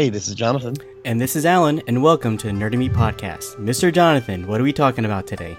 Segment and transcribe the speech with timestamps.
[0.00, 0.76] Hey, this is Jonathan.
[1.04, 3.56] And this is Alan, and welcome to Nerd Me Podcast.
[3.56, 3.92] Mr.
[3.92, 5.58] Jonathan, what are we talking about today?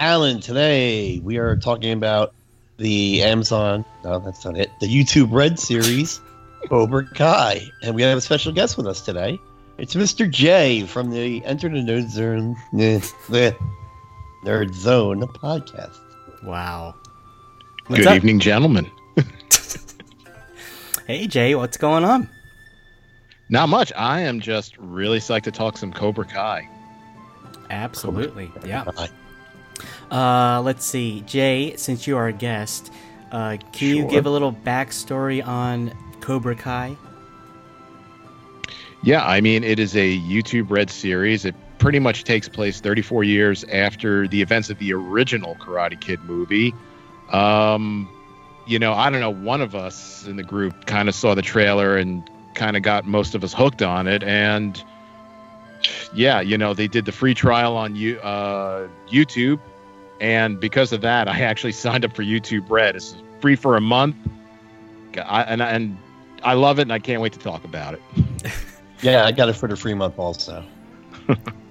[0.00, 2.32] Alan, today we are talking about
[2.78, 6.22] the Amazon, no, that's not it, the YouTube Red series,
[6.70, 7.60] Cobra Kai.
[7.82, 9.38] And we have a special guest with us today.
[9.76, 10.30] It's Mr.
[10.30, 13.54] J from the Enter the Nerd Zone, the
[14.42, 15.98] Nerd Zone podcast.
[16.42, 16.94] Wow.
[17.88, 18.16] What's Good up?
[18.16, 18.90] evening, gentlemen.
[21.06, 22.30] hey, Jay, what's going on?
[23.48, 23.92] Not much.
[23.96, 26.68] I am just really psyched to talk some Cobra Kai.
[27.70, 28.48] Absolutely.
[28.48, 28.84] Cobra yeah.
[28.84, 29.08] Kai.
[30.10, 31.76] Uh, let's see, Jay.
[31.76, 32.92] Since you are a guest,
[33.30, 33.88] uh, can sure.
[33.88, 36.96] you give a little backstory on Cobra Kai?
[39.02, 41.44] Yeah, I mean, it is a YouTube Red series.
[41.44, 46.20] It pretty much takes place 34 years after the events of the original Karate Kid
[46.24, 46.74] movie.
[47.30, 48.08] Um,
[48.66, 49.30] you know, I don't know.
[49.30, 52.28] One of us in the group kind of saw the trailer and
[52.58, 54.22] kind of got most of us hooked on it.
[54.22, 54.82] And
[56.12, 59.60] yeah, you know, they did the free trial on you, uh, YouTube.
[60.20, 62.96] And because of that, I actually signed up for YouTube Red.
[62.96, 64.16] It's free for a month.
[65.24, 65.96] I, and, and
[66.42, 68.02] I love it, and I can't wait to talk about it.
[69.02, 70.64] yeah, I got it for the free month also.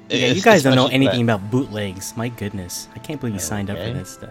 [0.09, 2.17] yeah, you guys don't know anything about bootlegs.
[2.17, 3.80] My goodness, I can't believe you signed okay.
[3.80, 4.30] up for this stuff.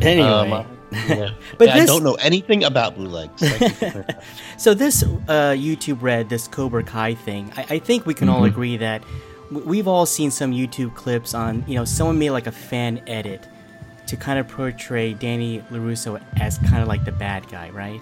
[0.00, 1.30] Anyway, um, yeah.
[1.58, 1.82] but yeah, this...
[1.82, 3.40] I don't know anything about bootlegs.
[4.56, 8.36] so this uh, YouTube Red, this Cobra Kai thing, I, I think we can mm-hmm.
[8.36, 9.02] all agree that
[9.50, 13.46] we've all seen some YouTube clips on, you know, someone made like a fan edit
[14.06, 18.00] to kind of portray Danny LaRusso as kind of like the bad guy, right?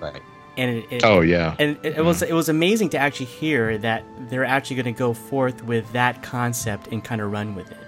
[0.00, 0.22] Right.
[0.56, 3.76] And it, it, oh yeah, and it, it was it was amazing to actually hear
[3.76, 7.70] that they're actually going to go forth with that concept and kind of run with
[7.70, 7.86] it,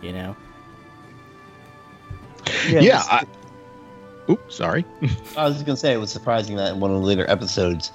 [0.00, 0.34] you know.
[2.68, 2.80] Yeah.
[2.80, 3.26] yeah I,
[4.28, 4.84] oops, sorry.
[5.36, 7.92] I was gonna say it was surprising that in one of the later episodes,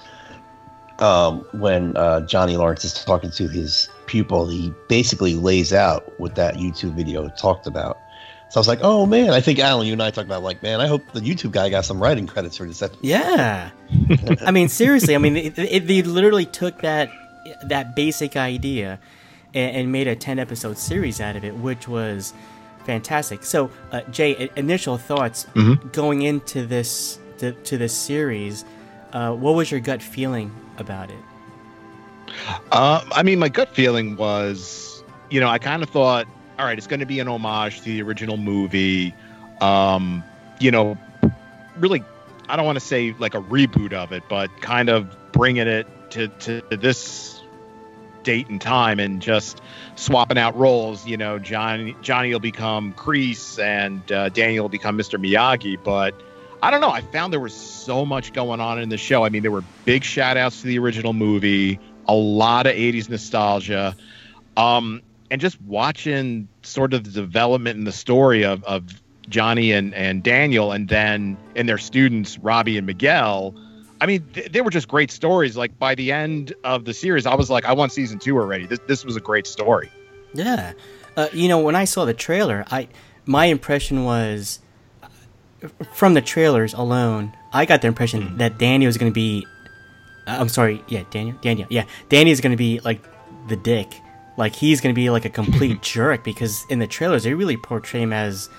[0.99, 6.35] um, when uh, Johnny Lawrence is talking to his pupil, he basically lays out what
[6.35, 7.97] that YouTube video talked about.
[8.49, 10.61] So I was like, oh man, I think Alan, you and I talked about like,
[10.61, 13.03] man, I hope the YouTube guy got some writing credits for this episode.
[13.03, 13.71] Yeah,
[14.41, 17.09] I mean, seriously, I mean, it, it, they literally took that
[17.63, 18.99] that basic idea
[19.53, 22.33] and, and made a ten episode series out of it, which was
[22.85, 23.43] fantastic.
[23.43, 25.87] So, uh, Jay, initial thoughts mm-hmm.
[25.89, 28.65] going into this to, to this series.
[29.13, 31.19] Uh, what was your gut feeling about it?
[32.71, 36.27] Uh, I mean, my gut feeling was, you know, I kind of thought,
[36.57, 39.13] all right, it's going to be an homage to the original movie.
[39.59, 40.23] Um,
[40.59, 40.97] you know,
[41.77, 42.03] really,
[42.47, 45.87] I don't want to say like a reboot of it, but kind of bringing it
[46.11, 47.40] to, to this
[48.23, 49.61] date and time and just
[49.95, 51.05] swapping out roles.
[51.05, 55.19] You know, Johnny Johnny will become Kreese and uh, Daniel will become Mr.
[55.19, 55.81] Miyagi.
[55.83, 56.13] But
[56.63, 56.91] I don't know.
[56.91, 59.25] I found there was so much going on in the show.
[59.25, 63.09] I mean, there were big shout outs to the original movie a lot of 80s
[63.09, 63.95] nostalgia.
[64.57, 69.93] Um, and just watching sort of the development and the story of, of Johnny and,
[69.93, 73.55] and Daniel, and then and their students, Robbie and Miguel.
[74.01, 75.55] I mean, th- they were just great stories.
[75.55, 78.65] Like by the end of the series, I was like, I want season two already.
[78.65, 79.89] This, this was a great story.
[80.33, 80.73] Yeah.
[81.15, 82.89] Uh, you know, when I saw the trailer, I
[83.25, 84.59] my impression was
[85.93, 88.37] from the trailers alone, I got the impression mm.
[88.39, 89.45] that Danny was going to be
[90.27, 93.03] I'm sorry, yeah, Daniel, Daniel, yeah, Danny is gonna be like
[93.47, 93.87] the dick,
[94.37, 98.01] like he's gonna be like a complete jerk because in the trailers they really portray
[98.01, 98.49] him as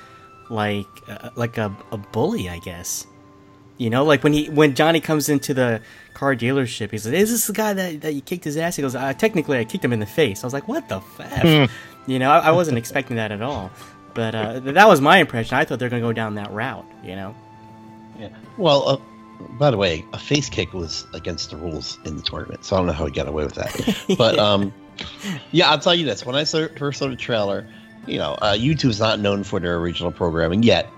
[0.51, 3.07] like uh, like a, a bully, I guess.
[3.83, 5.81] You know, like when he when Johnny comes into the
[6.15, 8.83] car dealership, he's like, "Is this the guy that, that you kicked his ass?" He
[8.83, 11.69] goes, uh, "Technically, I kicked him in the face." I was like, "What the f?"
[12.07, 13.73] you know, I, I, wasn't expecting that at all,
[14.15, 15.57] but uh, that was my impression.
[15.57, 16.87] I thought they're gonna go down that route.
[17.03, 17.35] You know.
[18.21, 18.29] Yeah.
[18.57, 18.99] Well, uh,
[19.59, 22.79] by the way, a face kick was against the rules in the tournament, so I
[22.79, 24.05] don't know how he got away with that.
[24.17, 24.73] But um,
[25.51, 27.67] yeah, I'll tell you this: when I first saw the trailer,
[28.07, 30.89] you know, uh, YouTube's not known for their original programming yet,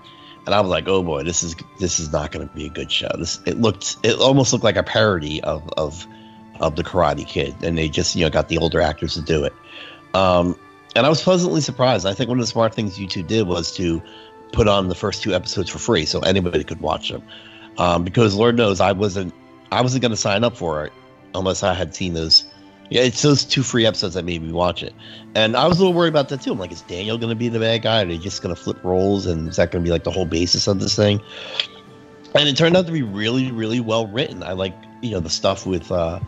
[0.45, 2.69] and I was like, oh boy, this is this is not going to be a
[2.69, 3.09] good show.
[3.17, 6.07] This it looked it almost looked like a parody of of
[6.59, 9.43] of the Karate Kid, and they just you know got the older actors to do
[9.43, 9.53] it.
[10.13, 10.57] Um,
[10.95, 12.05] and I was pleasantly surprised.
[12.05, 14.01] I think one of the smart things YouTube did was to
[14.53, 17.23] put on the first two episodes for free, so anybody could watch them
[17.77, 19.33] um, because Lord knows I wasn't
[19.71, 20.93] I wasn't going to sign up for it
[21.33, 22.45] unless I had seen those.
[22.89, 24.93] Yeah, it's those two free episodes that made me watch it,
[25.33, 26.51] and I was a little worried about that too.
[26.51, 28.03] I'm like, is Daniel going to be the bad guy?
[28.03, 30.11] Are they just going to flip roles, and is that going to be like the
[30.11, 31.19] whole basis of this thing?
[32.35, 34.43] And it turned out to be really, really well written.
[34.43, 36.19] I like you know the stuff with uh,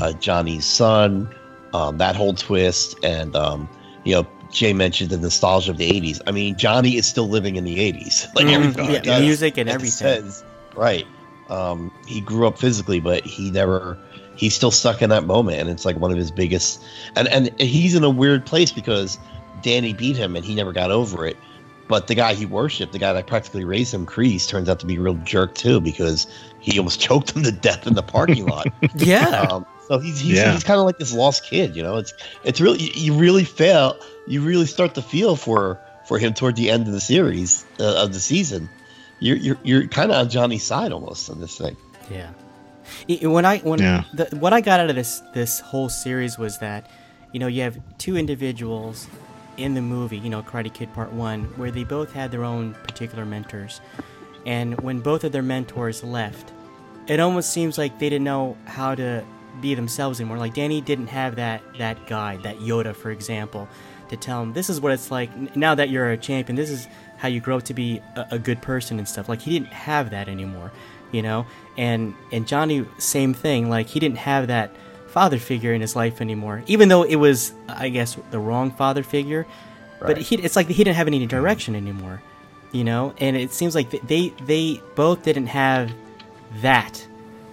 [0.00, 1.32] uh, Johnny's son,
[1.72, 3.68] um, that whole twist, and um,
[4.04, 6.20] you know Jay mentioned the nostalgia of the '80s.
[6.26, 9.04] I mean, Johnny is still living in the '80s, like mm, everything.
[9.04, 9.90] Yeah, music and everything.
[9.90, 10.44] Says,
[10.74, 11.06] Right.
[11.48, 13.98] Um, he grew up physically, but he never
[14.36, 16.82] he's still stuck in that moment, and it's like one of his biggest.
[17.16, 19.18] And and he's in a weird place because
[19.62, 21.36] Danny beat him, and he never got over it.
[21.88, 24.86] But the guy he worshipped, the guy that practically raised him, Kreese, turns out to
[24.86, 26.26] be a real jerk too because
[26.60, 28.66] he almost choked him to death in the parking lot.
[28.96, 29.40] Yeah.
[29.50, 30.52] Um, so he's he's, Yeah.
[30.52, 31.96] he's kind of like this lost kid, you know.
[31.98, 32.14] It's
[32.44, 36.56] it's really you, you really feel you really start to feel for for him toward
[36.56, 38.68] the end of the series uh, of the season.
[39.18, 41.76] You're you're you're kind of on Johnny's side almost on this thing.
[42.10, 42.30] Yeah.
[43.22, 44.04] When I when Yeah.
[44.12, 46.86] the, what I got out of this this whole series was that,
[47.32, 49.06] you know, you have two individuals
[49.56, 52.74] in the movie, you know, Karate Kid Part One, where they both had their own
[52.84, 53.80] particular mentors,
[54.46, 56.52] and when both of their mentors left,
[57.06, 59.24] it almost seems like they didn't know how to
[59.60, 60.38] be themselves anymore.
[60.38, 63.68] Like Danny didn't have that that guide, that Yoda, for example,
[64.08, 66.56] to tell him this is what it's like now that you're a champion.
[66.56, 66.88] This is
[67.18, 69.28] how you grow to be a, a good person and stuff.
[69.28, 70.72] Like he didn't have that anymore,
[71.12, 71.46] you know.
[71.76, 73.70] And and Johnny, same thing.
[73.70, 74.74] Like he didn't have that
[75.08, 79.02] father figure in his life anymore, even though it was, I guess, the wrong father
[79.02, 79.46] figure.
[80.00, 80.08] right.
[80.14, 82.22] But he, it's like he didn't have any direction anymore,
[82.72, 83.14] you know.
[83.18, 85.92] And it seems like they they both didn't have
[86.60, 87.06] that,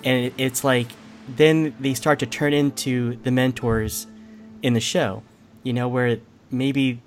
[0.03, 0.87] and it, it's like
[1.27, 4.07] then they start to turn into the mentors
[4.63, 5.23] in the show,
[5.63, 6.17] you know, where
[6.51, 7.01] maybe,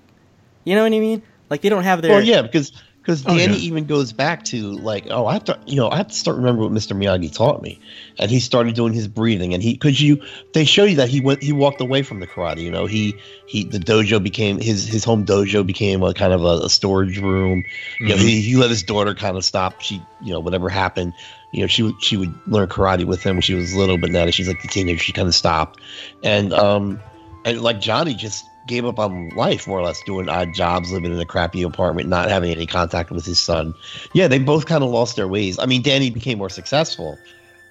[0.63, 1.21] you know what I mean?
[1.49, 2.71] Like they don't have their Well, yeah, because
[3.03, 3.59] because Oh, Danny yeah.
[3.59, 6.37] even goes back to like, oh, I have to, you know, I have to start
[6.37, 6.95] remember what Mr.
[6.95, 7.77] Miyagi taught me,
[8.17, 10.21] and he started doing his breathing, and he because you
[10.53, 13.13] they show you that he went he walked away from the karate, you know, he
[13.45, 17.19] he the dojo became his his home dojo became a kind of a, a storage
[17.19, 17.65] room,
[17.99, 18.19] you know, Mhm.
[18.19, 21.13] he, he let his daughter kind of stop, she you know whatever happened,
[21.51, 24.11] you know, she would she would learn karate with him when she was little, but
[24.11, 25.81] now that she's like a teenager, she kind of stopped,
[26.23, 27.01] and um
[27.43, 31.11] and like Johnny just gave up on life more or less, doing odd jobs, living
[31.11, 33.73] in a crappy apartment, not having any contact with his son.
[34.13, 35.59] Yeah, they both kind of lost their ways.
[35.59, 37.17] I mean, Danny became more successful,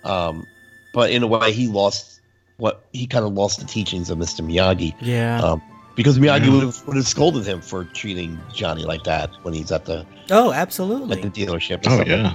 [0.05, 0.47] um,
[0.93, 2.21] but in a way, he lost
[2.59, 4.44] what he kind of lost the teachings of Mr.
[4.47, 5.41] Miyagi yeah.
[5.43, 5.62] um,
[5.97, 6.53] because Miyagi Yeah.
[6.53, 10.06] would have would have scolded him for treating Johnny like that when he's at the
[10.31, 11.17] oh, absolutely.
[11.17, 11.87] at the dealership.
[11.87, 12.09] or Oh something.
[12.09, 12.35] yeah.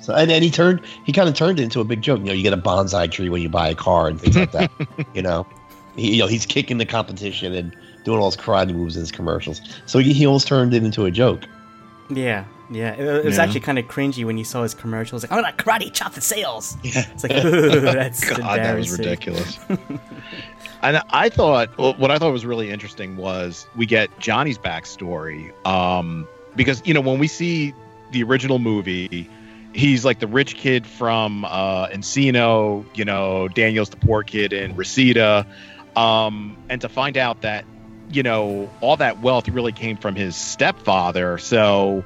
[0.00, 2.18] So and, and he turned he kind of turned it into a big joke.
[2.20, 4.52] You know, you get a bonsai tree when you buy a car and things like
[4.52, 4.70] that.
[5.14, 5.46] you know,
[5.96, 7.74] he, you know he's kicking the competition and
[8.04, 9.60] doing all his karate moves in his commercials.
[9.86, 11.44] So he, he almost turned it into a joke.
[12.10, 12.92] Yeah, yeah.
[12.92, 13.42] It, it was Yeah.
[13.44, 15.22] actually kind of cringy when you saw his commercials.
[15.22, 16.76] Like, I'm gonna karate chop the sales.
[16.82, 17.06] Yeah.
[17.14, 19.58] It's like, ooh, that's God, that was ridiculous.
[20.82, 25.52] and I thought well, what I thought was really interesting was we get Johnny's backstory.
[25.66, 27.72] Um, because you know when we see
[28.12, 29.28] the original movie,
[29.72, 32.84] he's like the rich kid from uh, Encino.
[32.94, 35.46] You know, Daniel's the poor kid in Reseda.
[35.96, 37.64] Um, and to find out that
[38.10, 41.38] you know all that wealth really came from his stepfather.
[41.38, 42.04] So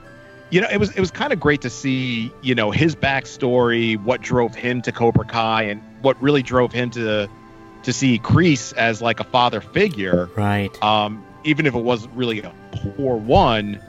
[0.50, 4.02] you know, it was it was kind of great to see, you know, his backstory,
[4.02, 7.29] what drove him to Cobra Kai, and what really drove him to
[7.82, 10.29] to see Kreese as like a father figure.
[10.37, 10.70] Right.
[10.82, 13.81] Um, even if it wasn't really a poor one,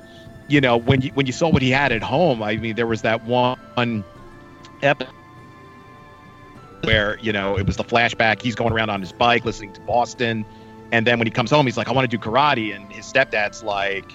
[0.47, 2.87] you know, when you when you saw what he had at home, I mean, there
[2.87, 4.03] was that one
[4.81, 5.13] episode
[6.83, 8.41] where you know it was the flashback.
[8.41, 10.45] He's going around on his bike, listening to Boston,
[10.91, 13.05] and then when he comes home, he's like, "I want to do karate," and his
[13.05, 14.05] stepdad's like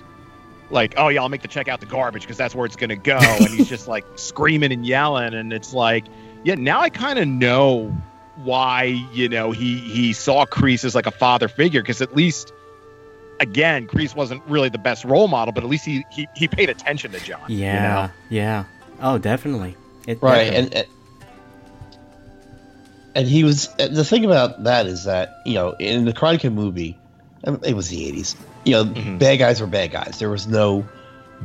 [0.70, 2.96] like, oh yeah, I'll make the check out the garbage because that's where it's gonna
[2.96, 3.18] go.
[3.18, 6.04] And he's just like screaming and yelling, and it's like,
[6.42, 7.94] yeah, now I kind of know
[8.36, 12.52] why you know he he saw Kreese as like a father figure because at least
[13.40, 16.70] again, Kreese wasn't really the best role model, but at least he he, he paid
[16.70, 17.42] attention to John.
[17.48, 17.82] you Yeah.
[18.06, 18.10] know?
[18.30, 18.64] Yeah.
[19.00, 19.76] Oh, definitely.
[20.06, 20.76] It, right definitely.
[20.80, 20.88] and,
[23.14, 26.50] and he was the thing about that is that you know in the karate kid
[26.52, 26.96] movie
[27.46, 29.18] um, it was the 80s you know Mhm.
[29.18, 30.84] bad guys were bad guys there was no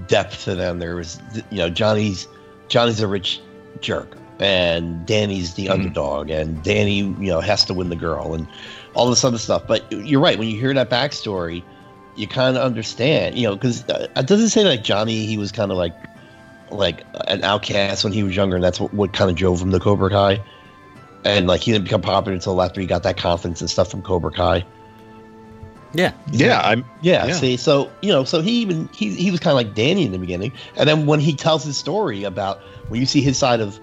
[0.08, 1.20] depth to them there was
[1.52, 2.28] you know johnny's
[2.70, 3.40] johnny's a rich
[3.82, 5.74] jerk and danny's the Mhm.
[5.74, 8.48] underdog and danny you know has to win the girl and
[8.94, 11.62] all this other stuff but you're right when you hear that backstory
[12.16, 15.52] you kind of understand you know because uh, it doesn't say like johnny he was
[15.52, 15.94] kind of like
[16.72, 19.72] like an outcast when he was younger, and that's what, what kind of drove him
[19.72, 20.40] to Cobra Kai.
[21.26, 24.02] And like he didn't become popular until after he got that confidence and stuff from
[24.02, 24.66] Cobra Kai.
[25.94, 26.14] yeah.
[26.32, 27.34] Yeah, I'm Yeah, Yeah.
[27.34, 30.12] see, so you know, so he even he he was kind of like Danny in
[30.12, 33.60] the beginning, and then when he tells his story about when you see his side
[33.60, 33.80] of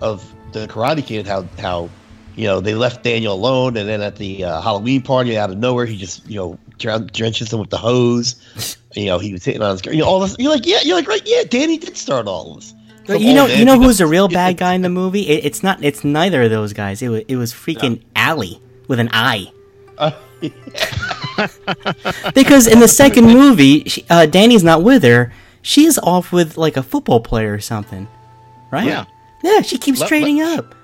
[0.00, 1.90] of the Karate Kid, how how
[2.34, 5.58] you know they left Daniel alone, and then at the uh, Halloween party out of
[5.58, 8.76] nowhere, he just you know drown, drenches him with the hose.
[8.94, 9.94] you know, he was hitting on his girl.
[9.94, 10.36] You know, all this.
[10.38, 12.74] You're like, yeah, you're like, right, yeah, Danny did start all this.
[13.06, 15.22] But From you know, you know who's the real bad guy in the movie?
[15.22, 15.82] It, it's not.
[15.82, 17.02] It's neither of those guys.
[17.02, 17.22] It was.
[17.28, 19.52] It was freaking Allie with an I.
[19.98, 20.12] Uh,
[22.34, 25.32] Because in the second movie, she, uh, Danny's not with her.
[25.62, 28.08] She's off with like a football player or something,
[28.70, 28.86] right?
[28.86, 29.04] Yeah.
[29.42, 29.60] Yeah.
[29.60, 30.74] She keeps Let- trading up.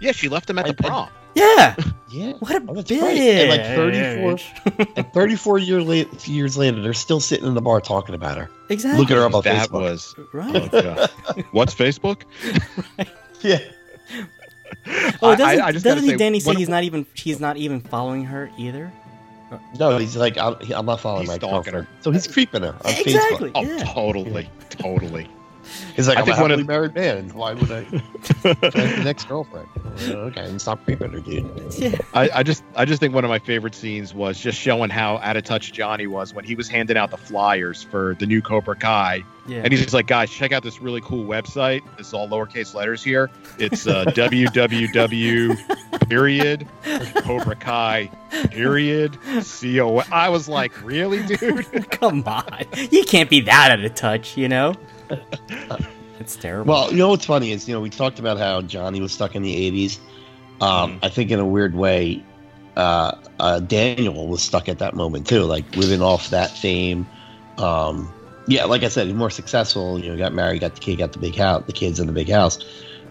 [0.00, 0.12] yeah.
[0.12, 1.08] She left him at the I- I- prom.
[1.34, 1.76] Yeah.
[2.14, 2.32] Yeah.
[2.38, 3.00] What a Oh, that's bitch.
[3.02, 3.16] right.
[3.18, 4.36] And like
[4.76, 8.38] 34 and 34 year late, years later, they're still sitting in the bar talking about
[8.38, 8.48] her.
[8.68, 9.00] exactly.
[9.00, 9.80] Look at her up on that Facebook.
[9.80, 10.70] was Right.
[10.72, 11.08] oh,
[11.52, 12.22] what's Facebook?
[13.42, 13.58] Yeah.
[15.20, 17.80] Oh, doesn't, I just doesn't say, Danny say one- he's not even he's not even
[17.80, 18.92] following her either?
[19.78, 21.86] No, he's like, I'm, he- I'm not following He's my stalking girlfriend.
[22.00, 23.50] So he's creeping her on Exactly.
[23.50, 23.52] Facebook.
[23.54, 23.84] Oh, Yeah.
[23.84, 25.28] totally, totally.
[25.96, 27.28] He's like, I I'm think a one of- happily married man.
[27.34, 29.68] Why would I find the next girlfriend?
[30.00, 31.48] Okay, and stop creeping her, dude.
[31.78, 31.96] Yeah.
[32.14, 35.18] I, I just, I just think one of my favorite scenes was just showing how
[35.18, 38.42] out of touch Johnny was when he was handing out the flyers for the new
[38.42, 39.58] Cobra Kai, Yeah.
[39.62, 41.82] and he's just like, guys, check out this really cool website.
[41.98, 43.30] It's all lowercase letters here.
[43.58, 45.78] It's uh, www
[46.08, 46.66] period
[47.18, 48.10] Cobra Kai
[48.50, 49.98] period C O.
[50.12, 51.90] I was like, really, dude?
[51.90, 52.64] Come on.
[52.90, 54.74] You can't be that out of touch, you know?
[56.20, 56.72] It's terrible.
[56.72, 59.34] Well, you know what's funny is, you know, we talked about how Johnny was stuck
[59.34, 59.98] in the 80s.
[60.60, 60.98] Um, Mhm.
[61.02, 62.22] I think in a weird way,
[62.76, 67.06] uh, uh, Daniel was stuck at that moment too, like living off that fame.
[67.58, 68.08] Um,
[68.46, 69.98] yeah, like I said, he's more successful.
[69.98, 72.12] You know, got married, got the kid, got the big house, the kids in the
[72.12, 72.58] big house.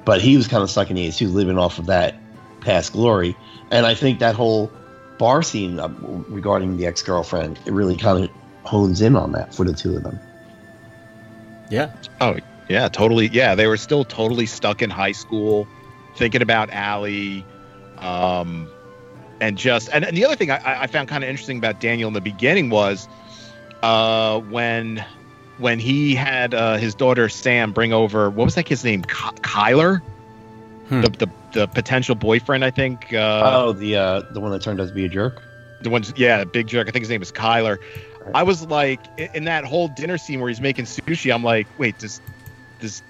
[0.05, 2.15] But he was kind of stuck in the 80s too, living off of that
[2.61, 3.35] past glory.
[3.71, 4.71] And I think that whole
[5.17, 5.89] bar scene uh,
[6.29, 8.29] regarding the ex girlfriend, it really kind of
[8.63, 10.19] hones in on that for the two of them.
[11.73, 11.91] Yeah.
[12.21, 12.37] Oh,
[12.69, 13.27] yeah, totally.
[13.27, 15.67] Yeah, they were still totally stuck in high school,
[16.15, 17.43] thinking about Allie,
[17.97, 18.69] um,
[19.41, 22.07] and just and, and the other thing I, I found kind of interesting about Daniel
[22.07, 23.07] in the beginning was
[23.81, 25.03] uh, when
[25.57, 29.35] when he had uh, his daughter Sam bring over what was that kid's name, Ky-
[29.41, 30.01] Kyler,
[30.89, 31.01] Hmm.
[31.01, 33.13] the, the the potential boyfriend, I think.
[33.13, 35.41] Uh, oh, the uh, the one that turned out to be a jerk.
[35.81, 36.87] the one's yeah, big jerk.
[36.87, 37.77] I think his name is Kyler.
[38.33, 41.33] I was like in that whole dinner scene where he's making sushi.
[41.33, 42.21] I'm like, wait, does
[42.79, 43.01] does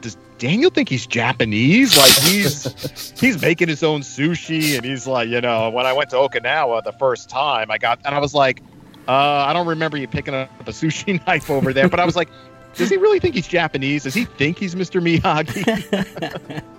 [0.00, 1.96] does Daniel think he's Japanese?
[1.96, 6.10] Like he's he's making his own sushi, and he's like, you know, when I went
[6.10, 8.62] to Okinawa the first time, I got and I was like,
[9.08, 12.16] uh, I don't remember you picking up a sushi knife over there, but I was
[12.16, 12.28] like.
[12.74, 14.04] Does he really think he's Japanese?
[14.04, 15.02] Does he think he's Mr.
[15.02, 16.62] Miyagi?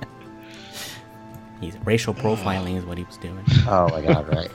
[1.64, 3.46] He's racial profiling is what he was doing.
[3.68, 4.52] Oh my god, right.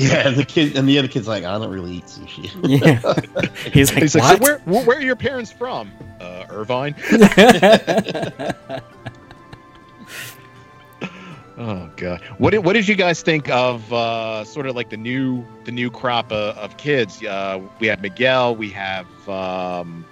[0.00, 2.50] Yeah, and the kid and the other kid's like, I don't really eat sushi.
[2.62, 3.50] Yeah.
[3.72, 5.90] He's like, He's like, so where, where where are your parents from?
[6.20, 6.94] Uh, Irvine.
[11.58, 12.22] Oh god.
[12.38, 15.72] What did what did you guys think of uh, sort of like the new the
[15.72, 17.22] new crop of, of kids?
[17.22, 20.06] Uh, we have Miguel, we have um,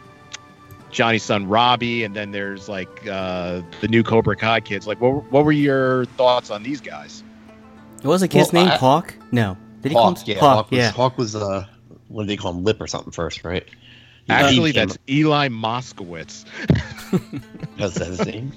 [0.90, 4.86] Johnny's son Robbie, and then there's like uh, the new Cobra Kai kids.
[4.86, 7.22] Like, what were- what were your thoughts on these guys?
[8.02, 8.72] what was the kid's Well, name?
[8.72, 9.14] I- Hawk?
[9.32, 9.56] No.
[9.82, 10.54] Did he Hawk, call him yeah, Hawk?
[10.54, 10.90] Hawk was, yeah.
[10.90, 11.66] Hawk was uh,
[12.08, 12.64] what did they call him?
[12.64, 13.64] Lip or something first, right?
[14.26, 16.44] He- Actually, he came- that's Eli Moskowitz.
[17.78, 18.52] that's that his name.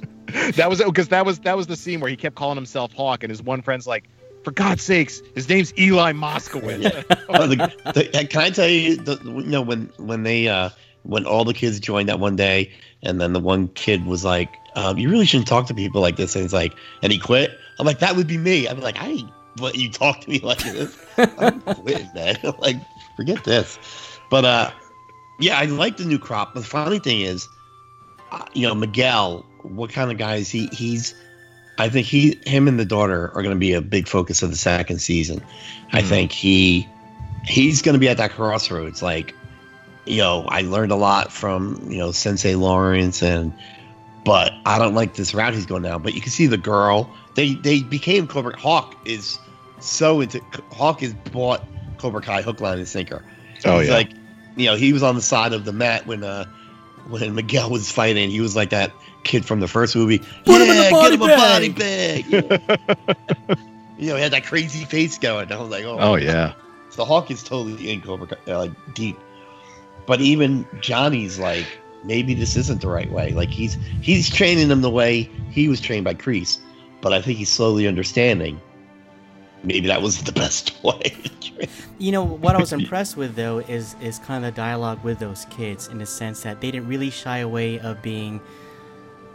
[0.55, 3.23] that was because that was that was the scene where he kept calling himself Hawk,
[3.23, 4.09] and his one friend's like,
[4.43, 7.15] "For God's sakes, his name's Eli Moskowitz." Yeah.
[7.29, 7.55] Oh, the,
[7.93, 8.97] the, can I tell you?
[8.97, 10.69] The, you know when when they uh,
[11.03, 12.71] when all the kids joined that one day,
[13.03, 16.17] and then the one kid was like, um, "You really shouldn't talk to people like
[16.17, 17.57] this," and he's like, and he quit.
[17.79, 18.67] I'm like, that would be me.
[18.67, 19.23] I'm like, I
[19.59, 20.97] let you talk to me like this.
[21.17, 22.37] I'm quitting, man.
[22.59, 22.77] like,
[23.15, 23.77] forget this.
[24.29, 24.71] But uh,
[25.39, 26.53] yeah, I like the new crop.
[26.53, 27.47] The funny thing is,
[28.31, 29.45] uh, you know, Miguel.
[29.63, 30.67] What kind of guy is he?
[30.67, 31.13] He's
[31.77, 34.49] I think he, him, and the daughter are going to be a big focus of
[34.51, 35.41] the second season.
[35.93, 36.07] I Mhm.
[36.07, 36.87] think he,
[37.45, 39.01] he's going to be at that crossroads.
[39.01, 39.33] Like,
[40.05, 43.53] you know, I learned a lot from you know Sensei Lawrence, and
[44.25, 46.01] but I don't like this route he's going down.
[46.01, 47.09] But you can see the girl.
[47.35, 48.57] They they became Cobra.
[48.57, 49.39] Hawk is
[49.79, 51.63] so into Hawk is bought
[51.97, 53.23] Cobra Kai hook, line, and sinker.
[53.65, 53.95] Oh, He's yeah.
[53.95, 54.11] like,
[54.55, 56.45] you know, he was on the side of the mat when uh
[57.07, 58.29] when Miguel was fighting.
[58.29, 58.91] He was like that
[59.23, 60.19] kid from the first movie.
[60.45, 63.57] Put him in the "Yeah, body get him a body bag.
[64.01, 65.51] You know, he had that crazy face going.
[65.51, 66.53] I was like, oh, Oh yeah.
[66.89, 69.15] So Hawk is totally in Cobra Kai, uh, like deep.
[70.07, 71.67] But even Johnny's like,
[72.03, 73.31] maybe this isn't the right way.
[73.31, 76.57] Like he's he's training him the way he was trained by Kreese.
[77.01, 78.61] But I think he's slowly understanding.
[79.63, 81.15] Maybe that wasn't the best way.
[81.99, 85.19] You know what I was impressed with though is is kind of the dialogue with
[85.19, 88.39] those kids in the sense that they didn't really shy away of being,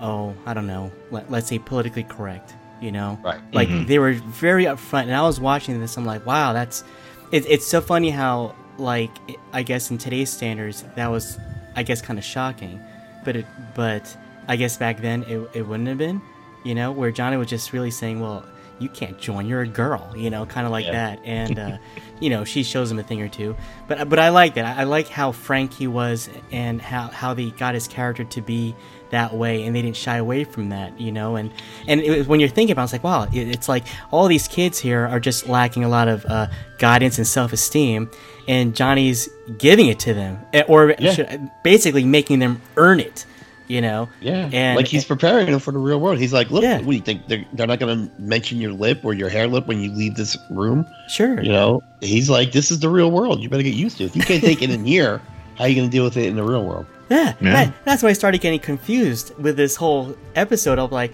[0.01, 2.55] oh I don't know, let, let's say politically correct.
[2.81, 3.41] You know, Right.
[3.53, 3.87] like Mhm.
[3.87, 5.03] they were very upfront.
[5.05, 6.85] And I was watching this, I'm like, wow, that's
[7.33, 9.11] it, it's so funny how like
[9.53, 11.39] I guess in today's standards that was
[11.75, 12.81] I guess kind of shocking,
[13.25, 14.15] but it but
[14.49, 16.21] I guess back then it, it wouldn't have been.
[16.67, 18.45] You know, where Johnny was just really saying, well,
[18.79, 19.47] you can't join.
[19.47, 20.93] You're a girl, you know, kind of like Yeah.
[20.93, 21.21] that.
[21.25, 21.79] And uh,
[22.21, 23.57] you know, she shows him a thing or two.
[23.89, 24.65] But but I like that.
[24.79, 28.75] I, like how frank he was, and how how they got his character to be
[29.11, 31.37] that way, and they didn't shy away from that, you know.
[31.37, 31.53] And
[31.87, 34.27] and it was, when you're thinking about, it, it's like, wow, it, it's like all
[34.29, 38.11] these kids here are just lacking a lot of uh, guidance and self esteem,
[38.49, 41.13] and Johnny's giving it to them, eh, or Yeah.
[41.13, 43.25] should, basically making them earn it,
[43.69, 44.09] you know.
[44.21, 46.19] Yeah, And- like he's preparing them for the real world.
[46.19, 46.77] He's like, look, Yeah.
[46.79, 47.27] what do you think?
[47.29, 50.15] They're, they're not going to mention your lip or your hair lip when you leave
[50.17, 50.87] this room.
[51.09, 51.41] Sure.
[51.43, 53.41] You know, he's like, this is the real world.
[53.41, 54.07] You better get used to it.
[54.09, 55.21] If you can't take it in here,
[55.57, 56.87] how are you going to deal with it in the real world?
[57.11, 57.53] Yeah, Yeah.
[57.53, 61.13] that- that's why I started getting confused with this whole episode of like,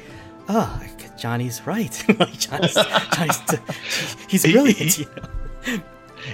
[0.48, 0.82] oh,
[1.18, 2.04] Johnny's right.
[2.18, 3.40] like Johnny's, Johnny's
[4.28, 4.78] he's He- brilliant.
[4.78, 5.08] he- you
[5.76, 5.82] know?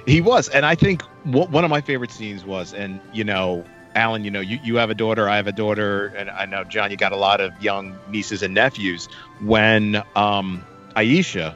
[0.06, 3.64] He was, and I think wh- one of my favorite scenes was, and you know,
[3.98, 6.62] Alan, you know, you, you have a daughter, I have a daughter, and I know
[6.62, 9.08] John, you got a lot of young nieces and nephews.
[9.40, 10.64] When um,
[10.94, 11.54] Aisha,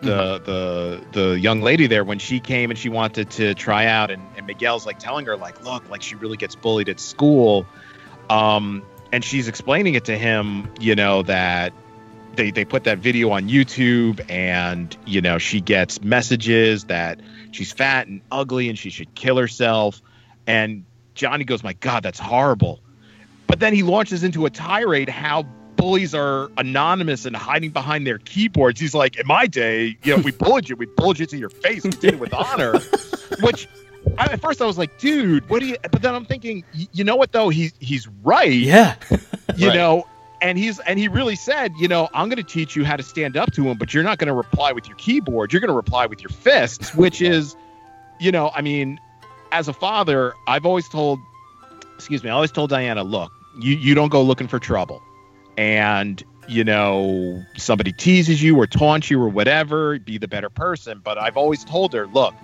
[0.00, 4.10] the the the young lady there, when she came and she wanted to try out,
[4.10, 7.66] and, and Miguel's like telling her, like, look, like she really gets bullied at school,
[8.30, 8.82] um,
[9.12, 11.72] and she's explaining it to him, you know, that
[12.36, 17.18] they they put that video on YouTube, and you know, she gets messages that
[17.50, 20.00] she's fat and ugly and she should kill herself.
[20.46, 20.84] And
[21.20, 22.80] Johnny goes, My God, that's horrible.
[23.46, 25.42] But then he launches into a tirade how
[25.76, 28.80] bullies are anonymous and hiding behind their keyboards.
[28.80, 31.50] He's like, In my day, you know, we bullied you, we bullied you to your
[31.50, 32.78] face, we did it with honor.
[33.42, 33.68] Which
[34.16, 37.04] I, at first I was like, dude, what do you but then I'm thinking, you
[37.04, 37.50] know what though?
[37.50, 38.94] He's he's right Yeah.
[39.56, 39.74] you Right.
[39.76, 40.06] know
[40.40, 43.02] and he's and he really said you know i'm going to teach you how to
[43.02, 45.68] stand up to him but you're not going to reply with your keyboard you're going
[45.68, 47.54] to reply with your fists which is
[48.20, 48.98] you know i mean
[49.52, 51.18] as a father i've always told
[51.94, 55.02] excuse me i always told diana look you you don't go looking for trouble
[55.56, 61.00] and you know somebody teases you or taunts you or whatever be the better person
[61.02, 62.34] but i've always told her look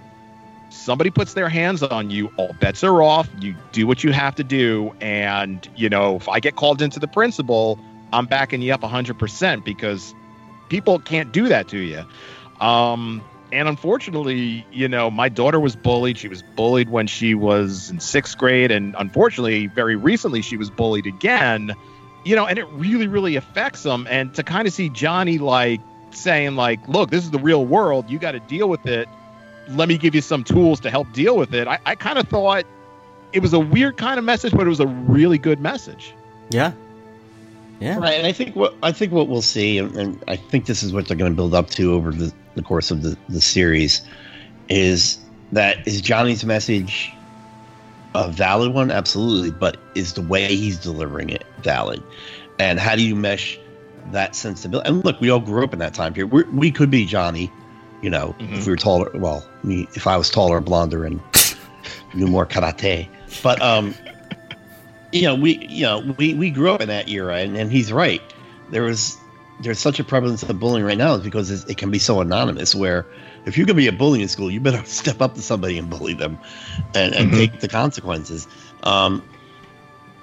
[0.71, 3.29] somebody puts their hands on you, all bets are off.
[3.41, 4.95] You do what you have to do.
[5.01, 7.79] And, you know, if I get called into the principal,
[8.13, 10.15] I'm backing you up 100% because
[10.69, 12.05] people can't do that to you.
[12.61, 16.19] Um, and unfortunately, you know, my daughter was bullied.
[16.19, 18.71] She was bullied when she was in sixth grade.
[18.71, 21.75] And unfortunately, very recently, she was bullied again,
[22.25, 24.07] you know, and it really, really affects them.
[24.11, 25.81] And to kind of see Johnny like
[26.11, 28.11] saying, like, look, this is the real world.
[28.11, 29.09] You got to deal with it
[29.71, 31.67] let me give you some tools to help deal with it.
[31.67, 32.65] I, I kind of thought
[33.33, 36.15] it was a weird kind of message, but it was a really good message.
[36.51, 36.73] Yeah.
[37.81, 37.99] Yeah.
[37.99, 40.83] Right, and I think what I think what we'll see, and, and I think this
[40.83, 43.41] is what they're going to build up to over the, the course of the, the
[43.41, 44.01] series,
[44.71, 45.19] is
[45.53, 47.13] that is Johnny's message
[48.15, 48.91] a valid one?
[48.91, 52.03] Absolutely, but is the way he's delivering it valid?
[52.59, 53.59] And how do you mesh
[54.13, 54.89] that sensibility?
[54.89, 56.33] And look, we all grew up in that time period.
[56.33, 57.53] we we could be Johnny,
[58.01, 58.57] you know, Mhm.
[58.57, 59.11] if we were taller.
[59.15, 61.21] Well, me, if I was taller, blonder, and
[62.15, 63.07] knew more karate,
[63.43, 63.95] but um
[65.17, 67.93] you know, we you know we we grew up in that era, and, and he's
[67.93, 68.23] right.
[68.71, 69.17] There was
[69.61, 72.75] there's such a prevalence of bullying right now is because it can be so anonymous.
[72.75, 73.07] Where
[73.47, 75.89] if you're gonna be a bully in school, you better step up to somebody and
[75.91, 76.39] bully them,
[76.95, 77.37] and, and Mhm.
[77.37, 78.47] take the consequences.
[78.83, 79.23] Um,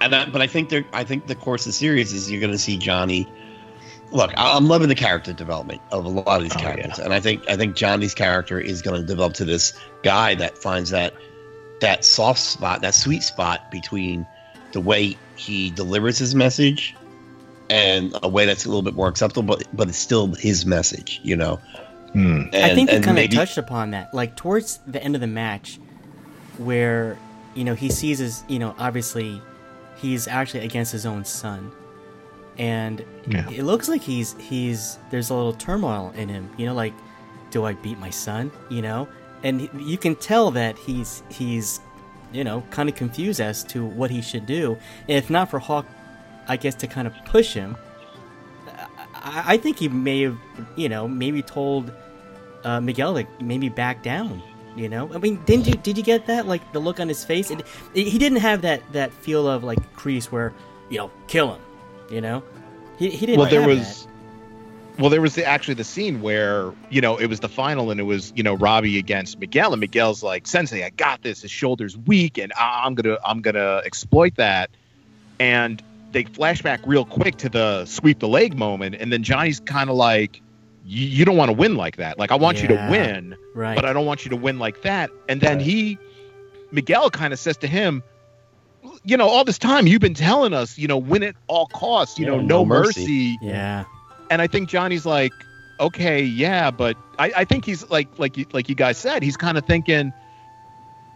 [0.02, 2.42] and I, but I think there, I think the course of the series is you're
[2.42, 3.28] gonna see Johnny.
[4.12, 7.20] Look, I'm loving the character development of a lot of these Oh, characters, and I
[7.20, 11.14] think I think Johnny's character is going to develop to this guy that finds that
[11.82, 14.28] that soft spot, that sweet spot between
[14.74, 16.96] the way he delivers his message
[17.70, 21.20] and a way that's a little bit more acceptable, but but it's still his message,
[21.24, 21.56] you know.
[22.12, 22.44] Hmm.
[22.54, 25.16] And, I think they and kind of maybe- touched upon that, like towards the end
[25.16, 25.80] of the match,
[26.58, 27.18] where
[27.56, 29.42] you know he sees his, you know, obviously
[29.98, 31.72] he's actually against his own son,
[32.58, 33.50] and Yeah.
[33.50, 36.94] it looks like he's he's there's a little turmoil in him, you know, like
[37.52, 39.08] do I beat my son, you know,
[39.44, 41.80] and you can tell that he's he's
[42.34, 44.78] you know kind of confused as to what he should do.
[45.08, 45.86] And if not for Hawk,
[46.48, 47.78] I guess to kind of push him.
[49.16, 50.38] I, I think he may have,
[50.76, 51.92] you know, maybe told
[52.64, 54.42] uh, Miguel to maybe back down.
[54.76, 55.76] You know, I mean, didn't you?
[55.76, 56.48] Did you get that?
[56.48, 57.52] Like the look on his face.
[57.52, 57.62] It,
[57.94, 60.52] it- he didn't have that that feel of like Kreese, where
[60.90, 61.62] you know, kill him.
[62.10, 62.44] You know,
[62.98, 63.40] he he didn't.
[63.40, 64.08] well, there was.
[65.00, 68.00] Well, there was the, actually the scene where you know it was the final, and
[68.00, 71.42] it was you know Robbie against Miguel, and Miguel's like, "Sensei, I got this.
[71.42, 74.70] His shoulder's weak, and I- I'm gonna I'm gonna exploit that."
[75.40, 79.60] And they flash back real quick to the sweep the leg moment, and then Johnny's
[79.62, 80.42] kind of like,
[80.86, 82.20] "You don't want to win like that.
[82.20, 83.76] Like I want you to win, right.
[83.76, 85.66] but I don't want you to win like that." And then Right.
[85.66, 85.98] he,
[86.72, 88.04] Miguel, kind of says to him.
[89.06, 92.20] You know, all this time you've been telling us, you know, win at all costs,
[92.20, 93.86] you Yeah, know, no no mercy." mercy yeah,
[94.34, 95.32] and I think Johnny's like,
[95.80, 99.38] okay, yeah, but I, I think he's like like you, like you guys said, he's
[99.38, 100.12] kind of thinking,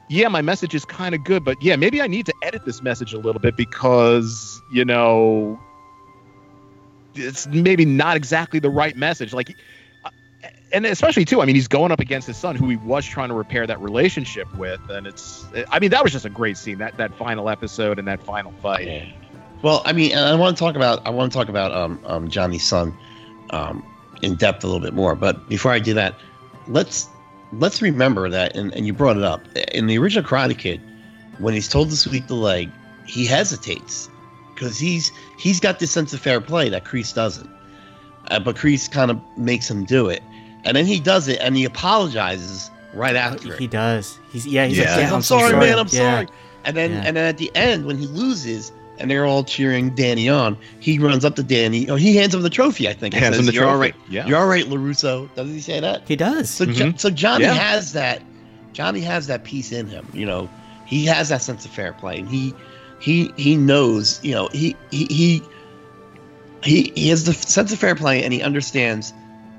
[0.07, 2.83] yeah, my message is kind of good, but yeah, maybe I need to edit this
[2.83, 5.59] message a little bit because you know
[7.15, 9.33] it's maybe not exactly the right message.
[9.33, 9.57] Like,
[10.05, 10.11] uh,
[10.71, 13.29] and especially too, I mean, he's going up against his son, who he was trying
[13.29, 16.77] to repair that relationship with, and it's, I mean, that was just a great scene
[16.77, 19.11] that that final episode and that final fight.
[19.63, 21.99] Well, I mean, and I want to talk about I want to talk about um,
[22.05, 22.95] um, Johnny's son
[23.51, 23.83] um,
[24.21, 25.15] in depth a little bit more.
[25.15, 26.15] But before I do that,
[26.67, 27.07] let's
[27.53, 29.41] let's remember that, and, and you brought it up
[29.73, 30.81] in the original Karate Kid,
[31.39, 32.69] when he's told to sweep the leg,
[33.05, 34.09] he hesitates
[34.53, 37.49] because he's he's got this sense of fair play that Kreese doesn't.
[38.29, 40.21] Uh, but Kreese kind of makes him do it,
[40.65, 43.71] and then he does it, and he apologizes right after He it.
[43.71, 44.17] does.
[44.31, 44.65] He's yeah.
[44.65, 44.95] He's yeah.
[44.97, 45.79] Like, yeah I'm, sorry, man.
[45.79, 46.15] I'm Yeah.
[46.15, 46.27] sorry.
[46.65, 47.03] And then Yeah.
[47.05, 50.99] and then at the end, when he loses, and they're all cheering Danny on, he
[50.99, 51.89] runs up to Danny.
[51.89, 52.87] Oh, he hands him the trophy.
[52.87, 53.13] I think.
[53.13, 53.73] and Hands says, him the "You're trophy.
[53.73, 53.95] all right.
[54.09, 54.25] Yeah.
[54.27, 55.33] You're all right, Larusso.
[55.35, 56.03] Doesn't he say that?
[56.07, 56.49] He does.
[56.49, 56.99] So, Jo- Mhm.
[56.99, 57.53] so Johnny Yeah.
[57.53, 58.21] has that.
[58.73, 60.05] Johnny has that piece in him.
[60.13, 60.49] You know,
[60.85, 62.53] he has that sense of fair play, and he
[62.99, 64.19] he he knows.
[64.23, 65.41] You know, he he he
[66.63, 69.13] he, he has the sense of fair play, and he understands.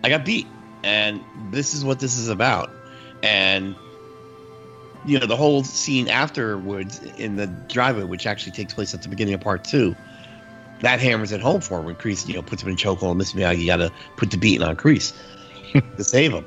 [0.04, 0.46] I got beat,
[0.84, 1.20] and
[1.50, 2.70] this is what this is about,
[3.22, 3.74] and
[5.04, 9.08] you know the whole scene afterwards in the driveway, which actually takes place at the
[9.08, 9.96] beginning of part two.
[10.80, 13.12] That hammers it home for him when Kreese, you know, puts him in chokehold.
[13.12, 13.34] And Mr.
[13.34, 15.12] Miyagi got to put the beating on Kreese
[15.96, 16.46] to save him.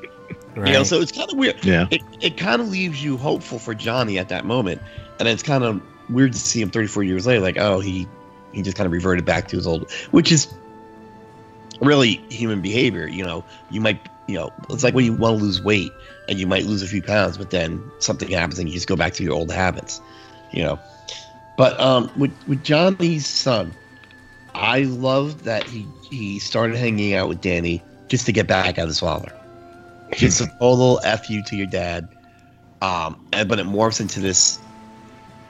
[0.56, 0.68] right.
[0.68, 1.64] You know, so it's kind of weird.
[1.66, 1.88] Yeah.
[1.92, 4.82] It, it kind of leaves you hopeful for Johnny at that moment,
[5.20, 8.08] and it's kind of weird to see him 34 years later, like, oh, he
[8.54, 10.48] he just kind of reverted back to his old, which is
[11.82, 13.08] really human behavior.
[13.08, 15.92] You know, you might, you know, it's like when you want to lose weight
[16.30, 18.96] and you might lose a few pounds, but then something happens and you just go
[18.96, 20.00] back to your old habits.
[20.52, 20.80] You know,
[21.58, 23.74] but um, with with Johnny's son,
[24.54, 28.88] I love that he he started hanging out with Danny just to get back at
[28.88, 29.32] his father.
[30.14, 32.08] Just a total f you to your dad.
[32.82, 34.60] Um, and, but it morphs into this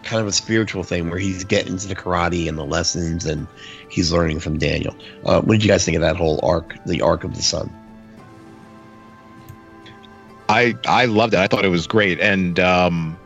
[0.04, 3.48] kind of a spiritual thing where he's getting into the karate and the lessons and
[3.90, 4.96] he's learning from Daniel.
[5.26, 7.72] Uh, what did you guys think of that whole arc, the arc of the son?
[10.50, 11.40] I I loved it.
[11.40, 13.18] I thought it was great, and um,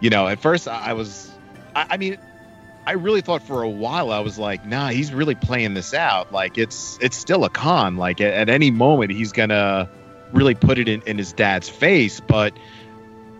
[0.00, 1.32] you know, at first I was,
[1.74, 2.18] I, I mean,
[2.86, 6.30] I really thought for a while I was like, nah, he's really playing this out.
[6.30, 7.96] Like it's it's still a con.
[7.96, 9.88] Like at, at any moment he's gonna
[10.32, 12.20] really put it in, in his dad's face.
[12.20, 12.52] But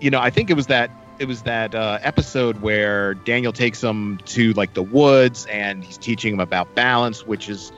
[0.00, 3.82] you know, I think it was that it was that uh, episode where Daniel takes
[3.82, 7.72] him to like the woods and he's teaching him about balance, which is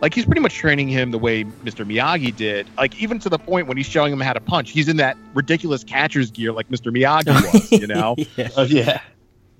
[0.00, 1.86] like he's pretty much training him the way Mr.
[1.86, 2.68] Miyagi did.
[2.76, 5.16] Like even to the point when he's showing him how to punch, he's in that
[5.34, 6.94] ridiculous catcher's gear like Mr.
[6.94, 8.14] Miyagi was, you know.
[8.36, 8.48] yeah.
[8.56, 9.00] Oh yeah,